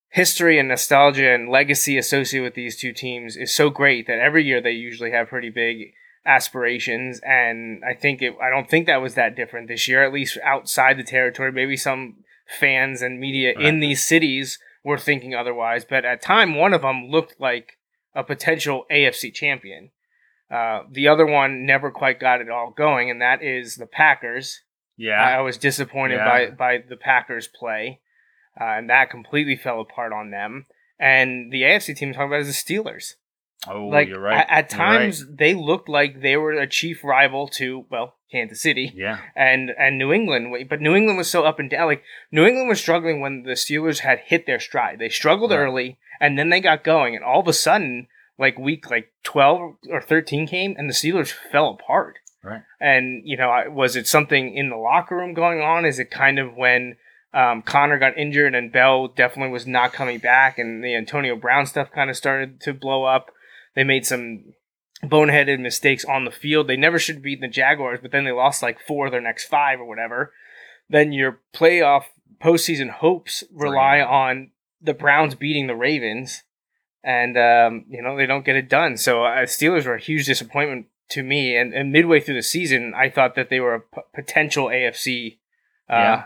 [0.10, 4.44] history and nostalgia and legacy associated with these two teams is so great that every
[4.44, 5.94] year they usually have pretty big
[6.26, 8.36] aspirations, and I think it.
[8.42, 11.52] I don't think that was that different this year, at least outside the territory.
[11.52, 12.18] Maybe some
[12.60, 17.08] fans and media in these cities were thinking otherwise, but at time one of them
[17.10, 17.78] looked like
[18.16, 19.92] a potential AFC champion.
[20.50, 24.62] Uh, the other one never quite got it all going, and that is the Packers.
[24.98, 25.22] Yeah.
[25.22, 26.26] I was disappointed Yeah.
[26.26, 28.02] by by the Packers' play,
[28.60, 30.66] uh, and that completely fell apart on them.
[31.00, 33.14] And the AFC team talking about is the Steelers.
[33.70, 34.40] Oh, like you're right.
[34.40, 34.98] at, at You're right.
[35.00, 39.20] times, they looked like they were a chief rival to well Kansas City Yeah.
[39.36, 40.54] and and New England.
[40.70, 41.86] But New England was so up and down.
[41.88, 44.98] Like New England was struggling when the Steelers had hit their stride.
[45.00, 45.58] They struggled Right.
[45.60, 48.08] early, and then they got going, and all of a sudden,
[48.40, 52.18] like week like twelve or thirteen came, and the Steelers fell apart.
[52.44, 52.62] Right.
[52.80, 55.86] And you know, I- was it something in the locker room going on?
[55.86, 56.96] Is it kind of when
[57.34, 61.68] um, Conner got injured and Bell definitely was not coming back, and the Antonio Brown
[61.68, 63.30] stuff kind of started to blow up?
[63.76, 64.54] They made some
[65.04, 66.68] boneheaded mistakes on the field.
[66.68, 69.22] They never should have beaten the Jaguars, but then they lost like four of their
[69.22, 70.34] next five or whatever.
[70.90, 72.04] Then your playoff
[72.42, 74.02] postseason hopes rely Right.
[74.08, 76.44] on the Browns beating the Ravens,
[77.04, 78.98] and um, you know they don't get it done.
[78.98, 81.56] So uh, Steelers were a huge disappointment to me.
[81.58, 85.40] And, and midway through the season, I thought that they were a p- potential AFC,
[85.90, 86.24] uh, Yeah.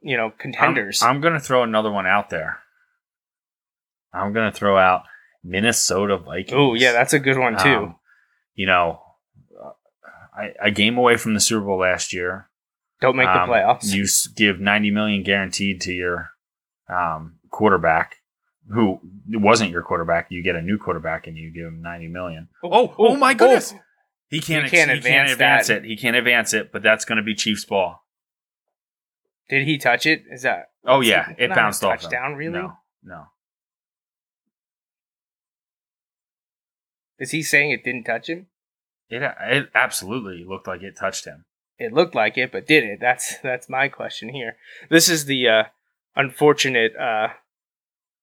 [0.00, 1.02] you know, I'm, contenders.
[1.02, 2.60] I'm going to throw another one out there.
[4.12, 5.02] I'm going to throw out
[5.44, 6.52] Minnesota Vikings.
[6.56, 7.68] oh yeah, that's a good one too.
[7.68, 7.96] Um,
[8.54, 9.00] you know,
[9.62, 9.70] uh,
[10.36, 12.48] I, a game away from the Super Bowl last year.
[13.00, 13.92] don't make Um, the playoffs.
[13.92, 16.30] You give 90 million guaranteed to your
[16.88, 18.16] um, quarterback,
[18.68, 20.26] who wasn't your quarterback.
[20.30, 22.48] You get a new quarterback and you give him 90 million.
[22.62, 23.74] Oh, oh, my goodness.
[24.28, 25.84] He can't, He can't he can't advance advance it.
[25.84, 28.02] He can't advance it, but that's going to be Chiefs ball.
[29.50, 30.22] Did he touch it?
[30.30, 30.70] Is that?
[30.86, 31.92] Oh yeah, it not bounced off.
[31.92, 31.98] him.
[31.98, 32.58] touchdown, really?
[32.58, 32.72] No,
[33.04, 33.24] no.
[37.18, 38.46] Is he saying it didn't touch him?
[39.08, 41.44] It it absolutely looked like it touched him.
[41.78, 42.98] It looked like it, but did it?
[43.00, 44.56] That's that's my question here.
[44.90, 45.62] This is the uh,
[46.16, 47.28] unfortunate uh,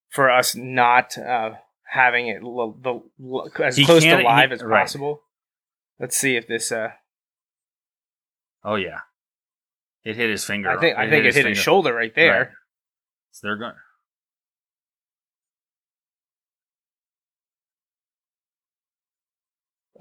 [0.10, 1.52] for us not uh,
[1.91, 4.82] having it l- the as He close to can't- he- live as right.
[4.82, 5.21] possible.
[5.99, 6.71] Let's see if this.
[6.71, 6.89] Uh,
[8.63, 8.99] Oh yeah,
[10.04, 10.69] it hit his finger.
[10.69, 11.60] I think I think it hit his finger.
[11.62, 12.39] shoulder right there.
[12.39, 12.47] Right.
[13.32, 13.73] So they're going.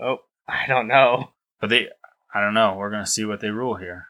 [0.00, 1.30] Oh, I don't know.
[1.60, 1.88] But they,
[2.34, 2.74] I don't know.
[2.76, 4.06] We're gonna see what they rule here.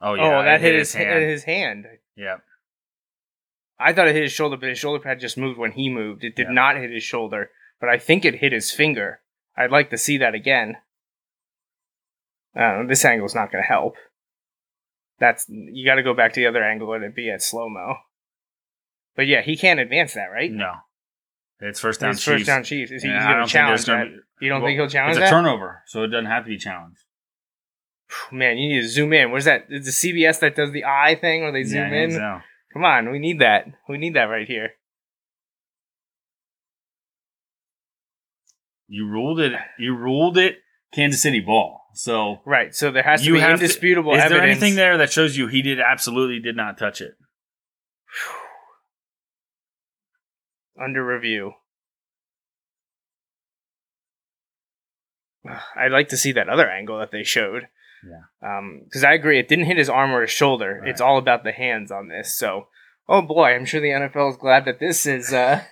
[0.00, 1.22] Oh yeah, oh, that hit his hand.
[1.22, 1.86] his hand.
[2.16, 2.38] Yeah,
[3.78, 6.24] I thought it hit his shoulder, but his shoulder pad just moved when he moved.
[6.24, 6.52] It did Yeah.
[6.54, 9.20] not hit his shoulder, but I think it hit his finger.
[9.56, 10.76] I'd like to see that again.
[12.56, 13.96] Uh, this angle's not going to help.
[15.18, 17.68] That's you got to go back to the other angle and it be at slow
[17.68, 17.96] mo.
[19.14, 20.50] But yeah, he can't advance that, right?
[20.50, 20.72] no,
[21.62, 22.10] it's first down.
[22.10, 22.90] His first down Chiefs.
[22.92, 24.04] Is he going to challenge that?
[24.08, 25.30] be- You don't well, think he'll challenge It's a that?
[25.30, 26.98] turnover, so it doesn't have to be challenged.
[28.30, 29.30] Man, you need to zoom in.
[29.30, 29.66] What is that?
[29.70, 32.20] Is the CBS that does the eye thing where they zoom hands in?
[32.74, 33.66] Come on, we need that.
[33.88, 34.70] We need that right here.
[38.88, 39.52] You ruled it.
[39.78, 40.56] You ruled it.
[40.94, 41.80] Kansas City ball.
[41.94, 42.74] So Right.
[42.74, 44.38] So there has to be have to- indisputable is evidence.
[44.40, 47.12] there anything there that shows you he did absolutely did not touch it?
[50.82, 51.52] Under review.
[55.76, 57.68] I'd like to see that other angle that they showed.
[58.04, 58.60] Yeah.
[58.84, 60.78] Because I agree, it didn't hit his arm or his shoulder.
[60.80, 60.88] Right.
[60.90, 62.34] It's all about the hands on this.
[62.36, 62.68] So,
[63.08, 65.32] oh boy, I'm sure the NFL is glad that this is.
[65.32, 65.62] Uh,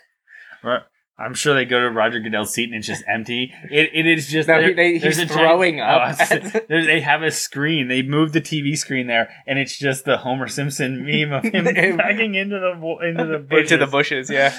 [0.62, 0.82] Right.
[1.20, 3.52] I'm sure they go to Roger Goodell's seat and it's just empty.
[3.70, 6.16] It, it is just No, they- he's a giant- throwing oh, up.
[6.30, 7.88] Oh, they have a screen.
[7.88, 11.64] They move the TV screen there, and it's just the Homer Simpson meme of him
[11.96, 12.70] backing into the
[13.06, 13.72] into the bushes.
[13.72, 14.30] into the bushes.
[14.30, 14.58] Yeah.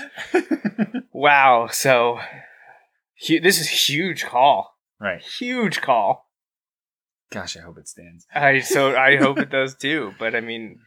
[1.12, 1.68] wow.
[1.72, 2.20] So,
[3.28, 4.76] hu- this is a huge call.
[5.00, 5.22] right.
[5.22, 6.30] Huge call.
[7.32, 8.26] Gosh, I hope it stands.
[8.36, 10.12] I so I hope it does too.
[10.20, 10.80] But I mean,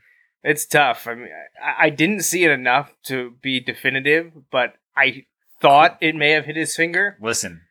[0.43, 1.07] it's tough.
[1.07, 1.29] I mean,
[1.63, 5.25] I, I didn't see it enough to be definitive, but I
[5.65, 7.17] thought it may have hit his finger.
[7.21, 7.63] Listen,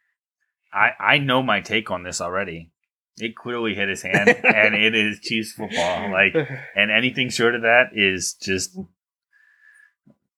[0.73, 2.71] I I know my take on this already.
[3.17, 6.11] It clearly hit his hand, and it is Chiefs football.
[6.11, 6.33] Like,
[6.75, 8.75] and anything short of that is just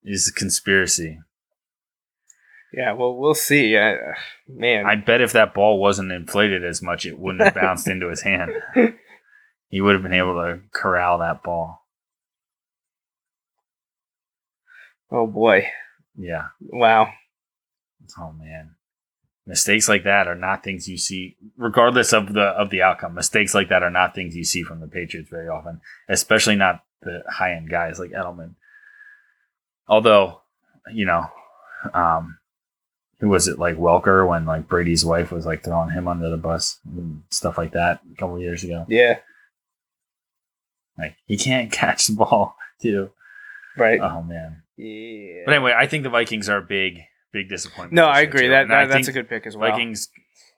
[0.04, 1.20] is a conspiracy.
[2.74, 3.78] yeah, well, we'll see.
[3.78, 3.96] Uh,
[4.48, 8.10] man, I bet if that ball wasn't inflated as much, it wouldn't have bounced into
[8.10, 8.52] his hand.
[9.70, 11.82] He would have been able to corral that ball.
[15.12, 15.68] oh boy,
[16.16, 16.48] Yeah.
[16.62, 17.10] wow.
[18.20, 18.76] Oh man.
[19.48, 23.14] Mistakes like that are not things you see regardless of the of the outcome.
[23.14, 26.84] Mistakes like that are not things you see from the Patriots very often, especially not
[27.02, 28.56] the high end guys like Edelman.
[29.88, 30.42] Although,
[30.92, 31.26] you know,
[31.94, 32.38] um
[33.20, 36.38] who was it like Welker when like Brady's wife was like throwing him under the
[36.38, 38.86] bus and stuff like that a couple years ago.
[38.90, 39.20] Yeah.
[40.98, 43.12] Like he can't catch the ball too.
[43.78, 44.00] Right.
[44.00, 44.64] Oh man.
[44.78, 45.44] yeah.
[45.46, 47.02] But anyway, I think the Vikings are big,
[47.36, 47.94] big disappointment.
[47.94, 48.44] no, I agree.
[48.44, 48.50] too.
[48.50, 49.70] That, And I that's a good pick as well.
[49.70, 50.10] Vikings.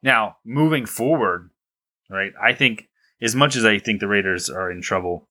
[0.04, 1.50] Now moving forward,
[2.10, 2.32] right?
[2.42, 2.88] I think
[3.20, 5.28] as much as I think the Raiders are in trouble,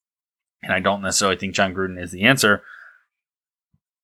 [0.63, 2.63] and I don't necessarily think Jon Gruden is the answer.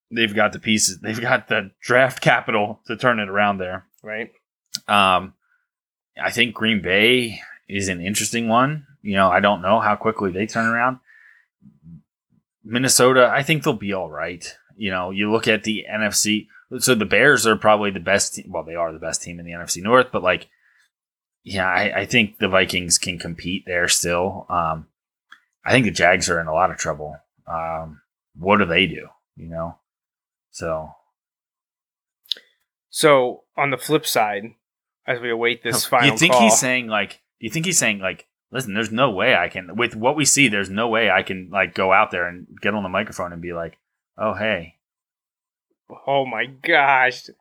[0.09, 0.99] They've got the pieces.
[0.99, 3.87] They've got the draft capital to turn it around there.
[4.01, 4.31] Right.
[4.87, 5.33] Um,
[6.21, 8.85] I think Green Bay is an interesting one.
[9.01, 10.99] You know, I don't know how quickly they turn around.
[12.63, 14.45] Minnesota, I think they'll be all right.
[14.77, 16.47] You know, you look at the NFC.
[16.79, 18.35] So the Bears are probably the best.
[18.35, 20.47] Team, well, they are the best team in the NFC North, but like,
[21.43, 24.45] yeah, I, I think the Vikings can compete there still.
[24.49, 24.87] Um,
[25.65, 27.17] I think the Jags are in a lot of trouble.
[27.47, 28.01] Um,
[28.35, 29.07] what do they do?
[29.35, 29.77] You know,
[30.51, 30.91] so
[32.89, 34.53] So on the flip side,
[35.05, 37.99] as we await this final you think call, he's saying like you think he's saying
[37.99, 41.23] like listen there's no way i can with what we see there's no way i
[41.23, 43.77] can like go out there and get on the microphone and be like
[44.17, 44.75] oh hey
[46.07, 47.33] oh my gosh, did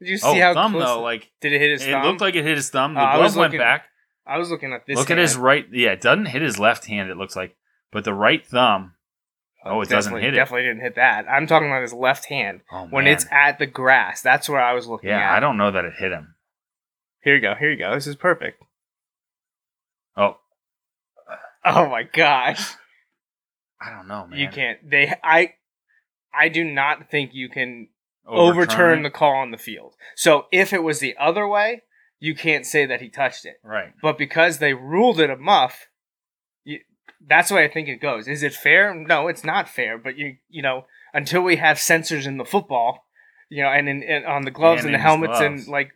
[0.00, 1.88] you see oh how thumb close though like did it hit his thumb?
[1.90, 2.06] it thumb?
[2.06, 3.84] looked like it hit his thumb the Uh, I glove was went looking- back
[4.26, 4.96] I was looking at this.
[4.96, 5.44] look at his hand.
[5.44, 7.56] right yeah it doesn't hit his left hand it looks like
[7.90, 8.94] but the right thumb
[9.64, 11.26] oh it doesn't Definitely- hit it Definitely didn't hit that.
[11.28, 14.20] I'm talking about his left hand oh, when it's at the grass.
[14.22, 15.36] That's where I was looking yeah at.
[15.36, 16.34] i don't know that it hit him
[17.22, 17.54] Here you go.
[17.58, 17.94] Here you go.
[17.94, 18.62] This is perfect.
[20.16, 20.36] oh
[21.64, 22.74] Oh my gosh.
[23.80, 24.78] i don't know man You can't.
[24.88, 25.12] They.
[25.22, 25.54] I.
[26.32, 27.88] I do not think you can
[28.26, 29.02] overturn, it?
[29.02, 29.94] the call on the field.
[30.16, 31.82] So if it was the other way,
[32.20, 33.56] you can't say that he touched it.
[33.62, 35.88] right But because they ruled it a muff,
[36.64, 36.80] you,
[37.26, 38.28] that's the way I think it goes.
[38.28, 38.94] Is it fair?
[38.94, 39.98] No, it's not fair.
[39.98, 43.06] But you, you know, until we have sensors in the football,
[43.48, 45.92] you know, and, in, and on the gloves And and, the helmets and like,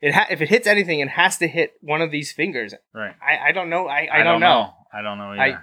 [0.00, 2.74] it ha- if it hits anything, it has to hit one of these fingers.
[2.94, 3.86] right I, I don't know.
[3.86, 4.72] I, I, don't, know.
[4.92, 5.58] i don't know I.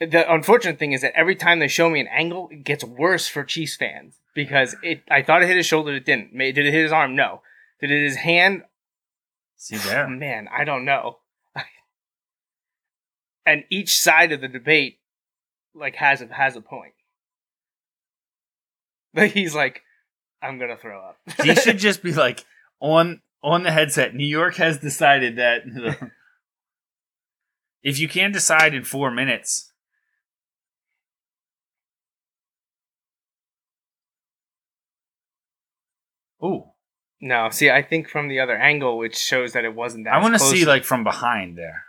[0.00, 3.26] The unfortunate thing is that every time they show me an angle, it gets worse
[3.26, 5.02] for Chiefs fans because it.
[5.10, 6.36] I thought it hit his shoulder, it didn't.
[6.36, 7.16] Did it hit his arm?
[7.16, 7.42] No.
[7.80, 8.62] Did it hit his hand?
[9.56, 11.18] see there Man, I don't know.
[13.46, 15.00] and each side of the debate,
[15.74, 16.94] like, has a has a point.
[19.14, 19.82] But he's like,
[20.42, 21.16] I'm gonna throw up.
[21.42, 22.44] he should just be like
[22.78, 24.14] on on the headset.
[24.14, 25.62] New York has decided that
[27.82, 29.67] if you can't decide in four minutes,
[36.42, 36.64] ooh,
[37.20, 40.14] no, see, I think from the other angle, which shows that it wasn't that.
[40.14, 41.84] I want to see like from behind there.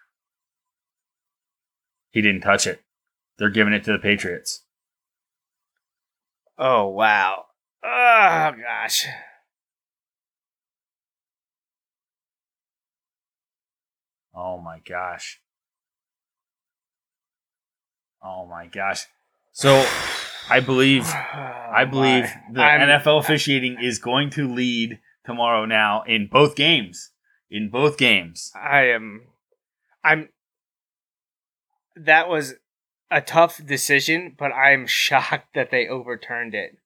[2.11, 2.81] He didn't touch it.
[3.37, 4.63] They're giving it to the Patriots.
[6.57, 7.45] Oh wow.
[7.83, 9.05] Oh gosh.
[14.33, 15.39] Oh my gosh.
[18.21, 19.05] Oh my gosh.
[19.51, 19.85] So
[20.49, 26.27] I believe I believe the I'm- NFL officiating is going to lead tomorrow now in
[26.27, 27.11] both games.
[27.51, 28.51] In both games.
[28.55, 29.23] I am.
[30.03, 30.29] I'm.
[31.95, 32.55] That was
[33.11, 36.77] a tough decision, but I'm shocked that they overturned it.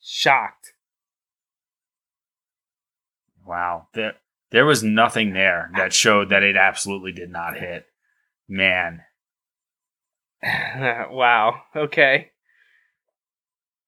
[0.00, 0.72] Shocked.
[3.44, 3.88] Wow.
[3.94, 4.14] There
[4.50, 7.86] there was nothing there that showed that it absolutely did not hit.
[8.48, 9.02] Man.
[10.44, 11.62] wow.
[11.74, 12.31] Okay.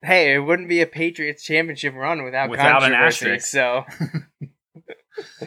[0.04, 3.30] Hey, it wouldn't be a Patriots championship run without, Without an controversy.
[3.32, 3.46] asterisk.
[3.46, 3.84] So.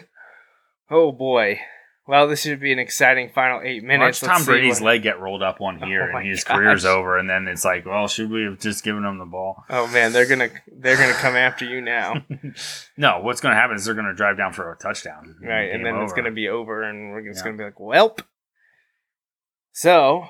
[0.90, 1.60] oh boy.
[2.06, 4.22] Well, this should be an exciting final eight minutes.
[4.22, 4.28] Watch.
[4.28, 6.56] Tom Let's see Brady's what- leg get rolled up on here Oh and his gosh.
[6.56, 9.62] career's over and then it's like, well, should we have just given him the ball?
[9.68, 12.14] Oh man, they're gonna they're gonna come after you now,
[12.96, 15.36] No, what's going to happen is they're going to drive down for a touchdown.
[15.42, 15.64] right?
[15.70, 16.22] And Game then it's over.
[16.22, 17.52] gonna be over, and we're just Yeah.
[17.52, 18.22] gonna be like, "Welp."
[19.72, 20.24] So,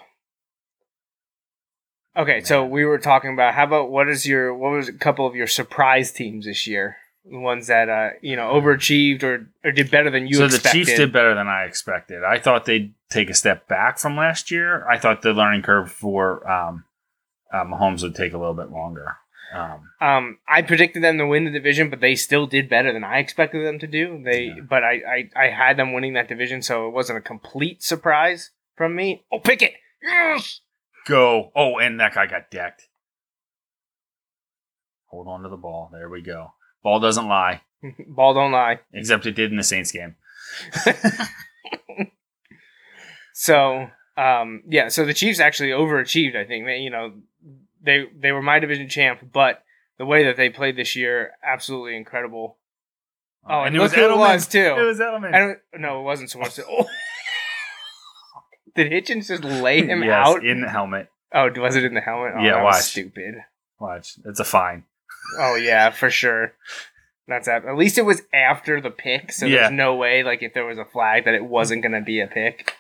[2.18, 5.26] okay, so we were talking about how about what is your what was a couple
[5.26, 6.96] of your surprise teams this year?
[7.30, 10.70] The ones that uh you know overachieved or or did better than you so expected.
[10.70, 12.24] the Chiefs did better than I expected.
[12.24, 14.86] I thought they'd take a step back from last year.
[14.88, 16.84] I thought the learning curve for um,
[17.52, 19.16] uh, Mahomes would take a little bit longer.
[19.54, 23.02] Um, Um, I predicted them to win the division, but they still did better than
[23.02, 24.22] I expected them to do.
[24.22, 24.60] They, Yeah.
[24.68, 25.00] but I,
[25.36, 29.24] I, I had them winning that division, so it wasn't a complete surprise from me.
[29.32, 29.72] Oh, pick it!
[30.02, 30.60] Yes.
[31.09, 31.50] Go!
[31.54, 32.88] Oh, and that guy got decked.
[35.06, 35.88] Hold on to the ball.
[35.92, 36.52] There we go.
[36.82, 37.62] Ball doesn't lie,
[38.06, 38.80] Ball don't lie.
[38.92, 40.16] except it did in the Saints game.
[43.40, 43.86] So,
[44.16, 44.88] um, yeah.
[44.88, 46.34] So the Chiefs actually overachieved.
[46.34, 47.12] I think they, you know,
[47.80, 49.62] they they were my division champ, but
[49.96, 52.56] the way that they played this year, absolutely incredible.
[53.48, 54.18] Oh, and, it look who it Edelman.
[54.34, 54.59] was too.
[54.59, 55.32] It was Edelman.
[55.32, 55.59] I don't.
[55.78, 56.59] No, it wasn't so much.
[56.68, 56.86] Oh.
[58.74, 60.44] Did Hitchens just lay him yes, out?
[60.44, 61.08] in the helmet.
[61.32, 62.32] Oh, was it in the helmet?
[62.36, 62.82] Oh, Yeah, watch.
[62.82, 63.36] stupid.
[63.78, 64.84] Watch, it's a fine.
[65.38, 66.52] Oh yeah, for sure.
[67.26, 69.58] That's at at least it was after the pick, so Yeah.
[69.60, 72.26] there's no way like if there was a flag that it wasn't gonna be a
[72.26, 72.74] pick.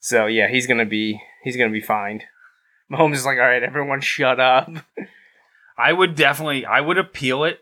[0.00, 2.24] So yeah, he's gonna be he's gonna be fined.
[2.90, 4.68] Mahomes is like, all right, everyone, shut up.
[5.78, 7.60] I would definitely, I would appeal it,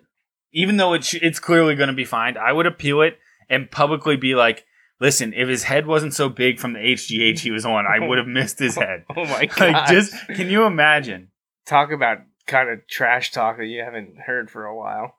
[0.53, 2.39] even though it's it's clearly going to be fined.
[2.39, 3.18] I would appeal it
[3.51, 4.64] and publicly be like,
[5.01, 8.19] listen, if his head wasn't so big from the HGH he was on, I would
[8.19, 9.05] have missed his head.
[9.17, 9.61] Oh my god!
[9.73, 11.31] Like, just can you imagine?
[11.67, 15.15] talk about kind of trash talk that you haven't heard for a while.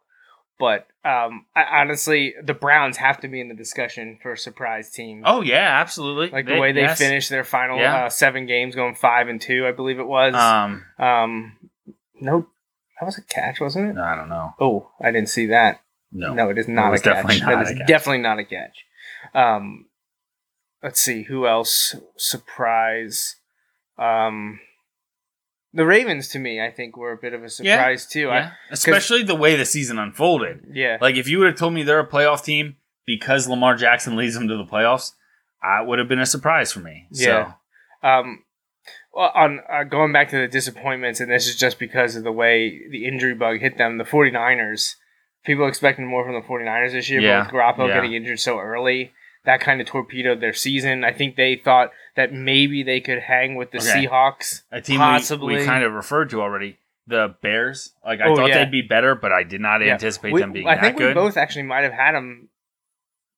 [0.58, 4.90] But um, I, honestly, the Browns have to be in the discussion for a surprise
[4.90, 5.22] team.
[5.26, 6.30] Oh yeah, absolutely.
[6.32, 6.98] like the way they yes.
[6.98, 8.06] finished their final Yeah.
[8.06, 10.34] uh, seven games, going five and two, I believe it was.
[10.36, 11.58] Um, Um,
[12.20, 12.48] no,
[13.00, 14.02] that was a catch, wasn't it?
[14.02, 14.54] I don't know.
[14.60, 15.80] Oh, I didn't see that.
[16.12, 17.14] No, No, it is not was a catch.
[17.14, 17.88] definitely not that a is catch.
[17.88, 18.86] definitely not a catch.
[19.34, 19.86] Um,
[20.84, 23.36] let's see who else surprise.
[23.98, 24.60] Um,
[25.74, 28.28] the Ravens to me, I think, were a bit of a surprise too.
[28.28, 28.52] Yeah.
[28.72, 30.66] especially the way the season unfolded.
[30.74, 34.16] Yeah, Like if you would have told me they're a playoff team because Lamar Jackson
[34.16, 35.12] leads them to the playoffs,
[35.62, 37.08] I would have been a surprise for me.
[37.12, 37.54] Yeah.
[38.02, 38.44] So, Um,
[39.14, 42.32] well, on uh, going back to the disappointments, and this is just because of the
[42.32, 44.96] way the injury bug hit them, the 49ers,
[45.44, 47.96] people expecting more from the 49ers this year, Yeah, but with Garoppolo yeah.
[47.96, 49.12] getting injured so early,
[49.46, 51.04] that kind of torpedoed their season.
[51.04, 54.06] I think they thought that maybe they could hang with the Okay.
[54.06, 54.64] Seahawks.
[54.72, 55.56] a team Possibly.
[55.56, 56.78] we, we kind of referred to already,
[57.08, 57.94] the Bears.
[58.06, 58.58] Like I Oh, thought yeah.
[58.64, 59.94] they'd be better, but I did not Yeah.
[59.94, 61.08] anticipate We- them being I that think good.
[61.10, 62.50] we both actually might have had them.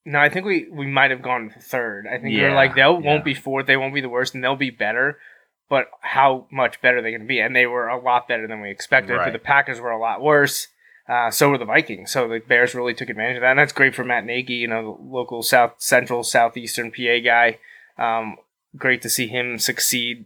[0.03, 2.07] No, I think we, we might have gone third.
[2.07, 4.33] I think we Yeah, were like, they won't be fourth, they won't be the worst,
[4.33, 5.19] and they'll be better.
[5.69, 7.39] But how much better they going to be?
[7.39, 9.15] And they were a lot better than we expected.
[9.15, 10.67] But the Packers were a lot worse.
[11.11, 12.09] Uh, so were the Vikings.
[12.11, 14.67] So the Bears really took advantage of that, and that's great for Matt Nagy, you
[14.67, 17.57] know, the local South Central Southeastern PA guy.
[17.97, 18.37] Um,
[18.77, 20.25] great to see him succeed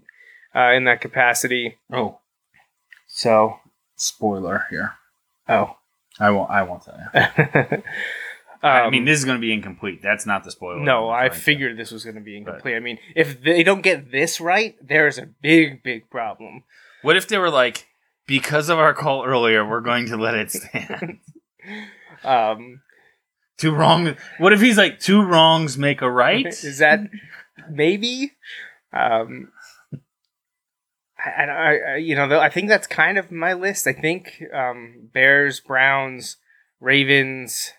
[0.55, 1.77] uh, in that capacity.
[1.91, 2.19] oh,
[3.07, 3.59] So,
[3.95, 4.93] spoiler here.
[5.49, 5.77] oh,
[6.19, 6.49] I won't.
[6.51, 7.81] I won't tell you.
[8.63, 10.01] I Um, mean, this is going to be incomplete.
[10.01, 10.79] That's not the spoiler.
[10.79, 11.43] No, I referring to.
[11.43, 12.75] figured this was going to be incomplete.
[12.75, 16.63] I mean, if they don't get this right, there is a big, big problem.
[17.01, 17.87] What if they were like,
[18.27, 21.19] because of our call earlier, we're going to let it stand?
[22.23, 22.81] Um,
[23.57, 24.17] two wrongs.
[24.37, 26.45] What if he's like, two wrongs make a right?
[26.63, 27.01] is that
[27.69, 28.33] maybe?
[28.93, 29.51] Um,
[31.17, 33.87] I, I, I, you know, though, I think that's kind of my list.
[33.87, 36.37] I think um, Bears, Browns,
[36.79, 37.71] Ravens,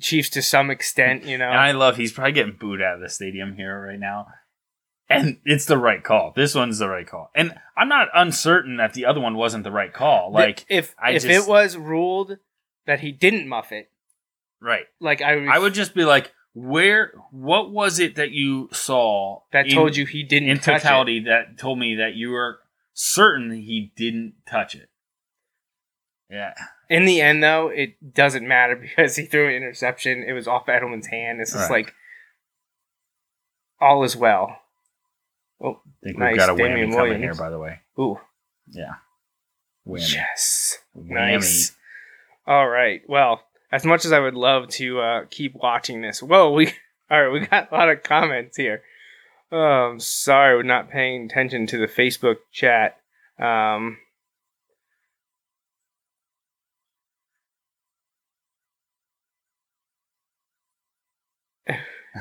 [0.00, 1.24] Chiefs to some extent.
[1.24, 3.98] You know, And I love he's probably getting booed out of the stadium here right
[3.98, 4.26] now.
[5.18, 6.32] And it's the right call.
[6.34, 7.30] This one's the right call.
[7.34, 10.32] And I'm not uncertain that the other one wasn't the right call.
[10.32, 12.38] Like if I if just- it was ruled
[12.86, 13.90] that he didn't muff it,
[14.60, 14.84] right.
[15.00, 19.40] like I would, I would just be like, where what was it that you saw
[19.52, 20.82] that in- told you he didn't in touch it?
[20.82, 22.58] totality that told me that you were
[22.92, 24.88] certain he didn't touch it?
[26.28, 26.54] Yeah.
[26.90, 30.22] In the end, though, it doesn't matter because he threw an interception.
[30.26, 31.40] It was off Edelman's hand.
[31.40, 31.84] It's just Right.
[31.86, 31.94] like
[33.80, 34.58] all is well.
[35.62, 37.22] Oh, I think Nice, we've got a whammy Damien coming Williams.
[37.22, 37.78] here, by the way.
[37.98, 38.18] ooh,
[38.68, 38.94] Yeah.
[39.86, 40.12] Whammy.
[40.14, 41.08] yes, Whammy.
[41.10, 41.72] nice.
[42.46, 43.02] All right.
[43.08, 46.72] Well, as much as I would love to uh, keep watching this, whoa, we
[47.10, 47.32] all right.
[47.32, 48.82] We got a lot of comments here.
[49.52, 52.96] I'm sorry, we're not paying attention to the Facebook chat.
[53.38, 53.98] Um,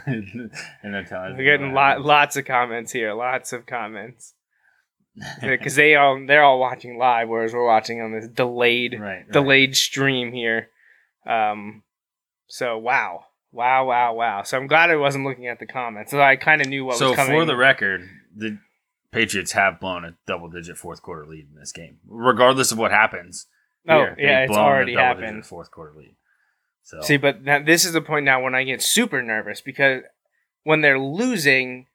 [0.06, 0.52] and
[0.84, 3.14] they're telling we're getting lot, lots of comments here.
[3.14, 4.34] Lots of comments.
[5.42, 9.32] because they all they're all watching live, whereas we're watching on this delayed right, right.
[9.32, 10.70] delayed stream here.
[11.28, 11.84] Um,
[12.48, 14.44] so wow, wow, wow, wow.
[14.44, 16.12] So I'm glad I wasn't looking at the comments.
[16.12, 17.34] So I kind of knew what so was coming.
[17.34, 18.58] So for the record, the
[19.12, 23.48] Patriots have blown a double-digit fourth quarter lead in this game, regardless of what happens.
[23.89, 25.46] oh here, yeah, it's already happened.
[25.46, 26.16] Fourth quarter lead.
[26.84, 30.04] So See, but now, this is the point now when I get super nervous because
[30.64, 31.88] when they're losing,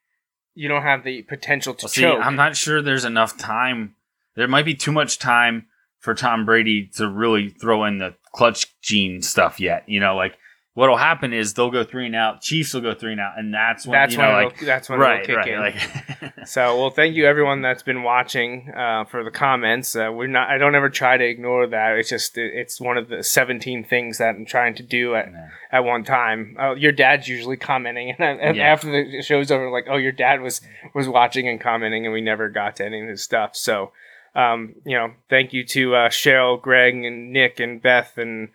[0.55, 2.25] you don't have the potential to Well, see, choke.
[2.25, 3.95] I'm not sure there's enough time.
[4.35, 5.67] There might be too much time
[5.99, 9.83] for Tom Brady to really throw in the clutch gene stuff yet.
[9.87, 10.37] You know, like
[10.77, 12.39] what'll happen is they'll go three and out.
[12.39, 14.59] Chiefs will go three and out, and that's when that's you when know, it'll, like
[14.59, 16.29] that's when right, it'll kick right, in.
[16.29, 19.95] like So, well, thank you everyone that's been watching uh, for the comments.
[19.95, 20.49] Uh, we're not.
[20.49, 21.97] I don't ever try to ignore that.
[21.97, 25.29] It's just it, it's one of the seventeen things that I'm trying to do at,
[25.31, 25.49] Yeah.
[25.71, 26.55] at one time.
[26.59, 28.71] Uh, your dad's usually commenting, and, I, and Yeah.
[28.71, 30.61] after the show's over, like, oh, your dad was
[30.93, 33.55] was watching and commenting, and we never got to any of his stuff.
[33.55, 33.91] So,
[34.35, 38.49] um, you know, thank you to uh, Cheryl, Greg, and Nick, and Beth, and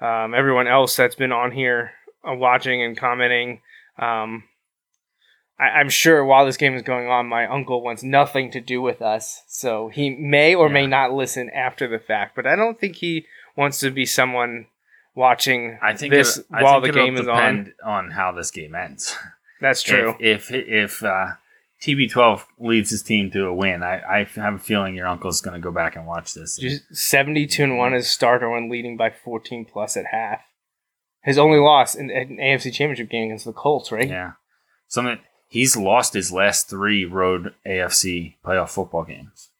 [0.00, 1.92] um, everyone else that's been on here
[2.28, 3.60] uh, watching and commenting.
[3.98, 4.44] Um,
[5.58, 8.82] I, I'm sure while this game is going on, my uncle wants nothing to do
[8.82, 12.34] with us, so he may or may not listen after the fact.
[12.34, 13.26] But I don't think he
[13.56, 14.66] wants to be someone
[15.14, 17.72] watching I think this it, I while think the game is on.
[17.84, 19.16] on how this game ends.
[19.60, 20.16] That's true.
[20.18, 21.32] If if, if uh,
[21.84, 25.54] TB12 leads his team to a win, I, I have a feeling your uncle's going
[25.54, 26.56] to go back and watch this.
[26.56, 30.40] Just 72 and 1 as starter when leading by 14 plus at half.
[31.22, 34.08] His only loss in an AFC Championship game against the Colts, right?
[34.08, 34.32] Yeah.
[34.88, 35.18] Something
[35.48, 39.50] he's lost his last three road AFC playoff football games.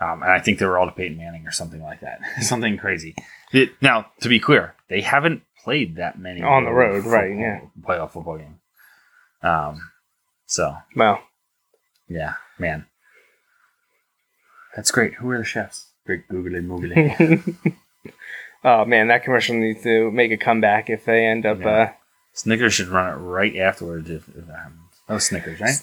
[0.00, 2.20] Um, and I think they were all to Peyton Manning or something like that.
[2.42, 3.14] something crazy.
[3.52, 7.38] It- now, to be clear, they haven't played that many On the road, right, football-
[7.38, 7.60] yeah.
[7.82, 8.58] Playoff football game.
[9.42, 9.90] Um,
[10.50, 11.22] so Well,
[12.08, 12.86] yeah, man.
[14.74, 15.14] That's great.
[15.14, 15.86] Who are the chefs?
[16.04, 17.74] Great googly moogly.
[18.64, 21.60] oh man, that commercial needs to make a comeback if they end up.
[21.60, 21.68] Yeah.
[21.68, 21.92] Uh,
[22.32, 24.80] Snickers should run it right afterwards if, if that happens.
[25.06, 25.76] That was Snickers, right?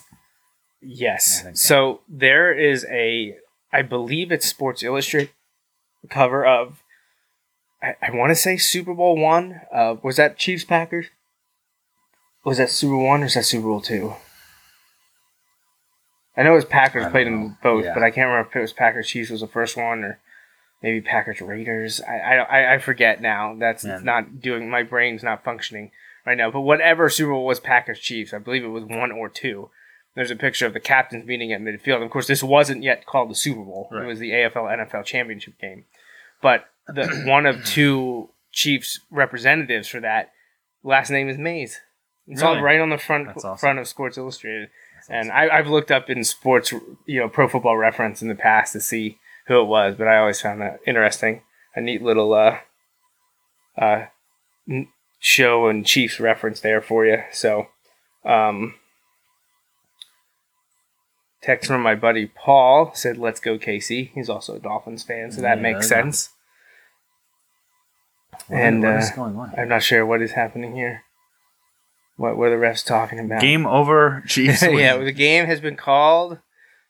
[0.82, 1.44] yes.
[1.44, 3.38] Think So there is a,
[3.72, 5.32] I believe it's Sports Illustrated
[6.10, 6.82] cover of,
[7.82, 9.62] I, I want to say Super Bowl one.
[9.74, 11.08] Uh, was that Chiefs Packers?
[12.44, 14.14] Was that Super Bowl one or is that Super Bowl two?
[16.38, 17.34] I know it was Packers played know.
[17.34, 17.94] in both, Yeah.
[17.94, 20.20] but I can't remember if it was Packers Chiefs was the first one or
[20.84, 22.00] maybe Packers Raiders.
[22.02, 23.56] I I, I- forget now.
[23.58, 24.00] That's Yeah.
[24.04, 24.70] not doing.
[24.70, 25.92] My brain's not functioning
[26.26, 26.52] right now.
[26.52, 29.70] But whatever Super Bowl was Packers Chiefs, I believe it was one or two.
[30.14, 32.04] There's a picture of the captains meeting at midfield.
[32.04, 33.88] Of course, this wasn't yet called the Super Bowl.
[33.92, 34.04] Right.
[34.04, 35.86] It was the AFL NFL championship game.
[36.42, 40.32] But the one of two Chiefs representatives for that
[40.84, 41.82] last name is Mays.
[42.28, 42.64] It's all Really?
[42.64, 43.58] right on the front awesome.
[43.58, 44.70] front of Sports Illustrated.
[45.10, 46.74] And I, I've looked up in sports,
[47.06, 50.18] you know, Pro Football Reference in the past to see who it was, but I
[50.18, 51.42] always found that interesting.
[51.76, 52.58] A neat little uh,
[53.78, 54.06] uh,
[55.20, 57.20] show and Chiefs reference there for you.
[57.32, 57.68] So,
[58.26, 58.76] um,
[61.42, 65.42] text from my buddy Paul said, "Let's go, Casey." He's also a Dolphins fan, so
[65.42, 66.30] that Yeah, makes sense.
[68.50, 69.54] And, uh, is going on?
[69.58, 71.04] I'm not sure what is happening here.
[72.18, 73.42] What were the refs talking about?
[73.42, 74.62] Game over, Chiefs.
[74.64, 76.40] yeah, the game has been called.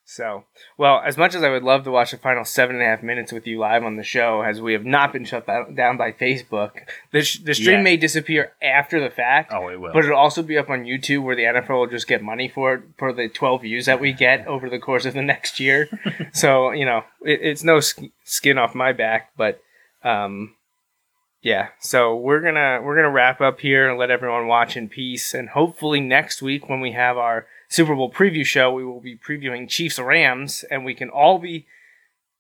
[0.09, 0.45] So,
[0.78, 3.03] well, as much as I would love to watch the final seven and a half
[3.03, 6.13] minutes with you live on the show, as we have not been shut down by
[6.13, 6.71] Facebook,
[7.11, 7.84] the, sh- the stream Yeah.
[7.84, 9.91] may disappear after the fact, Oh, it will.
[9.91, 12.75] but it'll also be up on YouTube where the NFL will just get money for
[12.75, 15.89] it for the 12 views that we get over the course of the next year.
[16.32, 19.61] so, you know, it, it's no sk- skin off my back, but
[20.05, 20.55] um,
[21.41, 21.69] yeah.
[21.79, 25.33] So we're gonna we're gonna wrap up here and let everyone watch in peace.
[25.33, 29.17] And hopefully next week when we have our Super Bowl preview show, we will be
[29.17, 31.65] previewing Chiefs Rams, and we can all be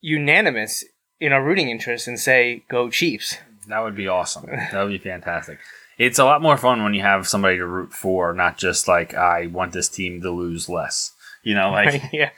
[0.01, 0.83] unanimous
[1.19, 3.37] in our rooting interest and say go Chiefs.
[3.67, 4.45] That would be awesome.
[4.45, 5.59] That would be fantastic.
[5.97, 9.13] It's a lot more fun when you have somebody to root for, not just like
[9.13, 11.13] I want this team to lose less.
[11.43, 12.29] You know, like yeah.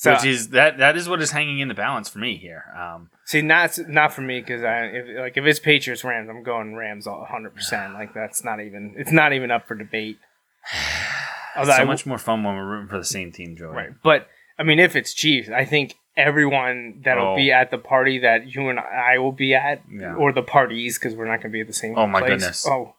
[0.00, 2.64] So which is that that is what is hanging in the balance for me here.
[2.74, 6.42] Um, see, not not for me because I if, like if it's Patriots Rams, I'm
[6.42, 7.92] going Rams hundred percent.
[8.00, 10.16] Like that's not even it's not even up for debate.
[11.54, 13.74] Although it's so I- much more fun when we're rooting for the same team, Joey.
[13.76, 13.90] Right.
[14.02, 14.26] But
[14.58, 17.36] I mean, if it's Chiefs, I think everyone that'll Oh.
[17.36, 20.14] be at the party that you and I will be at, Yeah.
[20.14, 21.96] or the parties, because we're not going to be at the same.
[21.98, 22.30] Oh, my place.
[22.30, 22.66] goodness.
[22.66, 22.94] Oh,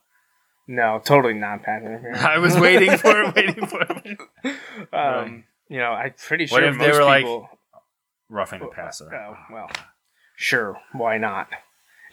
[0.66, 2.16] no, totally not, Patrick.
[2.16, 4.18] I was waiting for it, waiting for it.
[4.92, 7.48] um, you know, I'm pretty sure What if they most were like- people.
[8.28, 9.12] Roughing the passer.
[9.14, 9.70] Uh, oh well,
[10.36, 10.78] sure.
[10.92, 11.48] Why not?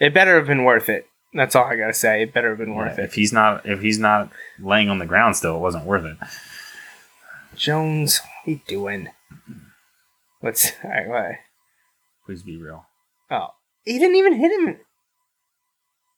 [0.00, 1.06] It better have been worth it.
[1.32, 2.22] That's all I gotta say.
[2.22, 3.08] It better have been worth Yeah, it.
[3.08, 6.16] If he's not if he's not laying on the ground still, it wasn't worth it.
[7.56, 9.08] Jones, what are you doing?
[10.42, 10.72] Let's.
[10.84, 11.32] All right, what?
[12.26, 12.84] Please be real.
[13.30, 13.48] Oh,
[13.84, 14.76] he didn't even hit him.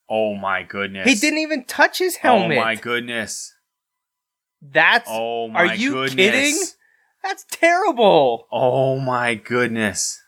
[0.08, 1.08] Oh my goodness.
[1.08, 2.58] He didn't even touch his helmet.
[2.58, 3.54] Oh my goodness.
[4.60, 6.14] That's Oh my Are you goodness.
[6.14, 6.58] kidding?
[7.22, 8.46] That's terrible.
[8.50, 10.20] Oh my goodness.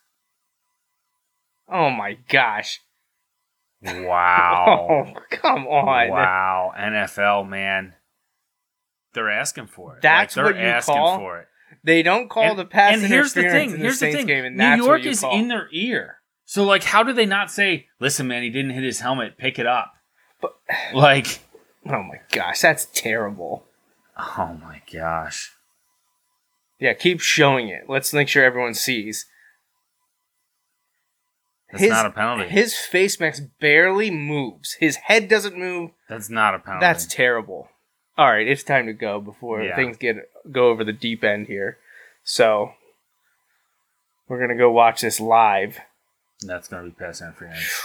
[1.69, 2.81] Oh my gosh.
[3.83, 5.05] Wow.
[5.17, 6.09] Oh, come on.
[6.11, 6.73] Wow.
[6.79, 7.95] NFL man.
[9.13, 10.03] They're asking for it.
[10.03, 11.49] That's they're what you asking call- for it.
[11.83, 13.71] They don't call And- the pass and here's the thing.
[13.73, 14.57] in Here's the the Saints thing.
[14.57, 15.35] New York is call.
[15.39, 16.19] in their ear.
[16.47, 19.39] So like, how do they not say, "Listen, man, he didn't hit his helmet.
[19.39, 19.93] Pick it up."
[20.41, 20.57] But-
[20.95, 21.41] like,
[21.87, 23.67] Oh my gosh, that's terrible.
[24.19, 25.53] oh my gosh.
[26.79, 27.85] Yeah, keep showing it.
[27.89, 29.27] Let's make sure everyone sees.
[31.71, 32.49] That's his, not a penalty.
[32.51, 34.75] His face mask barely moves.
[34.81, 35.91] His head doesn't move.
[36.09, 36.85] That's not a penalty.
[36.85, 37.69] That's terrible.
[38.17, 39.75] All right, it's time to go before Yeah.
[39.75, 40.17] things get
[40.53, 41.79] go over the deep end here.
[42.23, 42.75] So,
[44.29, 45.79] we're gonna go watch this live.
[46.41, 47.83] That's going to be pass interference.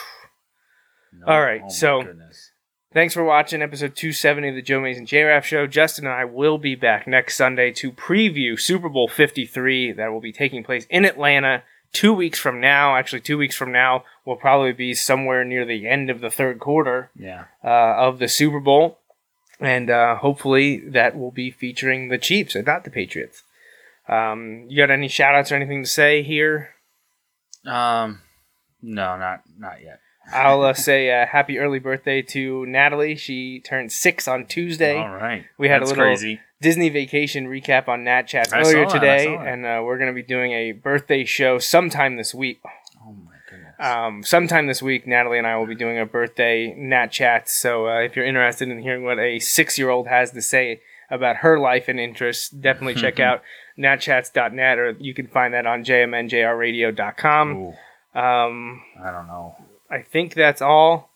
[1.13, 2.48] No, All right, oh so- goodness.
[2.91, 5.67] Thanks for watching episode 270 of the Joe Mays and J Show.
[5.67, 10.19] Justin and I will be back next Sunday to preview Super Bowl 53 that will
[10.19, 11.61] be taking place in Atlanta
[11.93, 12.95] two weeks from now.
[12.95, 16.59] Actually, two weeks from now will probably be somewhere near the end of the third
[16.59, 17.67] quarter yeah, uh,
[18.07, 18.97] of the Super Bowl.
[19.59, 23.43] And uh, hopefully that will be featuring the Chiefs and not the Patriots.
[24.07, 26.69] Um, you got any shout outs or anything to say here?
[27.67, 28.21] um,
[28.81, 29.99] no, not not yet.
[30.33, 33.15] I'll uh, say uh, happy early birthday to Natalie.
[33.15, 34.97] She turned six on Tuesday.
[34.97, 36.39] All right, We had a little- crazy.
[36.61, 39.97] Disney vacation recap on Nat Chats I earlier saw that, I today, and uh, we're
[39.97, 42.59] going to be doing a birthday show sometime this week.
[43.01, 43.75] Oh my goodness.
[43.79, 47.57] Um, sometime this week, Natalie and I will be doing a birthday Nat Chats.
[47.57, 50.81] So uh, if you're interested in hearing what a six year old has to say
[51.09, 53.41] about her life and interests, definitely check out
[53.77, 57.51] natchats.net, or you can find that on jmnjrradio.com.
[57.55, 59.55] Ooh, Um, I don't know.
[59.89, 61.09] I think that's all.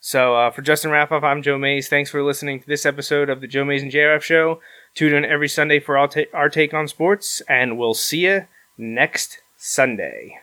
[0.00, 1.88] So uh, for Justin Raffoff, I'm Joe Mays.
[1.88, 4.60] Thanks for listening to this episode of the Joe Mays and JRaff Show.
[4.94, 8.46] Tune in every Sunday for our, ta- our take on sports, and we'll see you
[8.78, 10.38] next Sunday.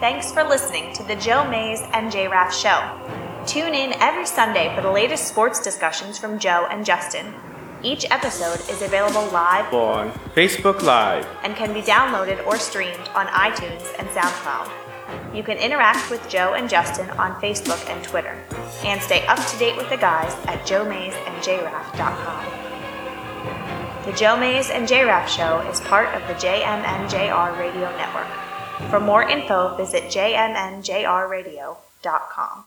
[0.00, 3.44] Thanks for listening to the Joe Mays and J Raff Show.
[3.46, 7.32] Tune in every Sunday for the latest sports discussions from Joe and Justin.
[7.82, 11.26] Each episode is available live On Facebook Live.
[11.42, 14.70] and can be downloaded or streamed on iTunes and SoundCloud.
[15.34, 18.36] You can interact with Joe and Justin on Facebook and Twitter,
[18.84, 22.44] and stay up to date with the guys at joemaysandjraff.com.
[24.04, 28.28] The Joe Mays and JRaff Show is part of the JMNJR Radio Network.
[28.90, 32.60] For more info, visit jmnjrradio.com.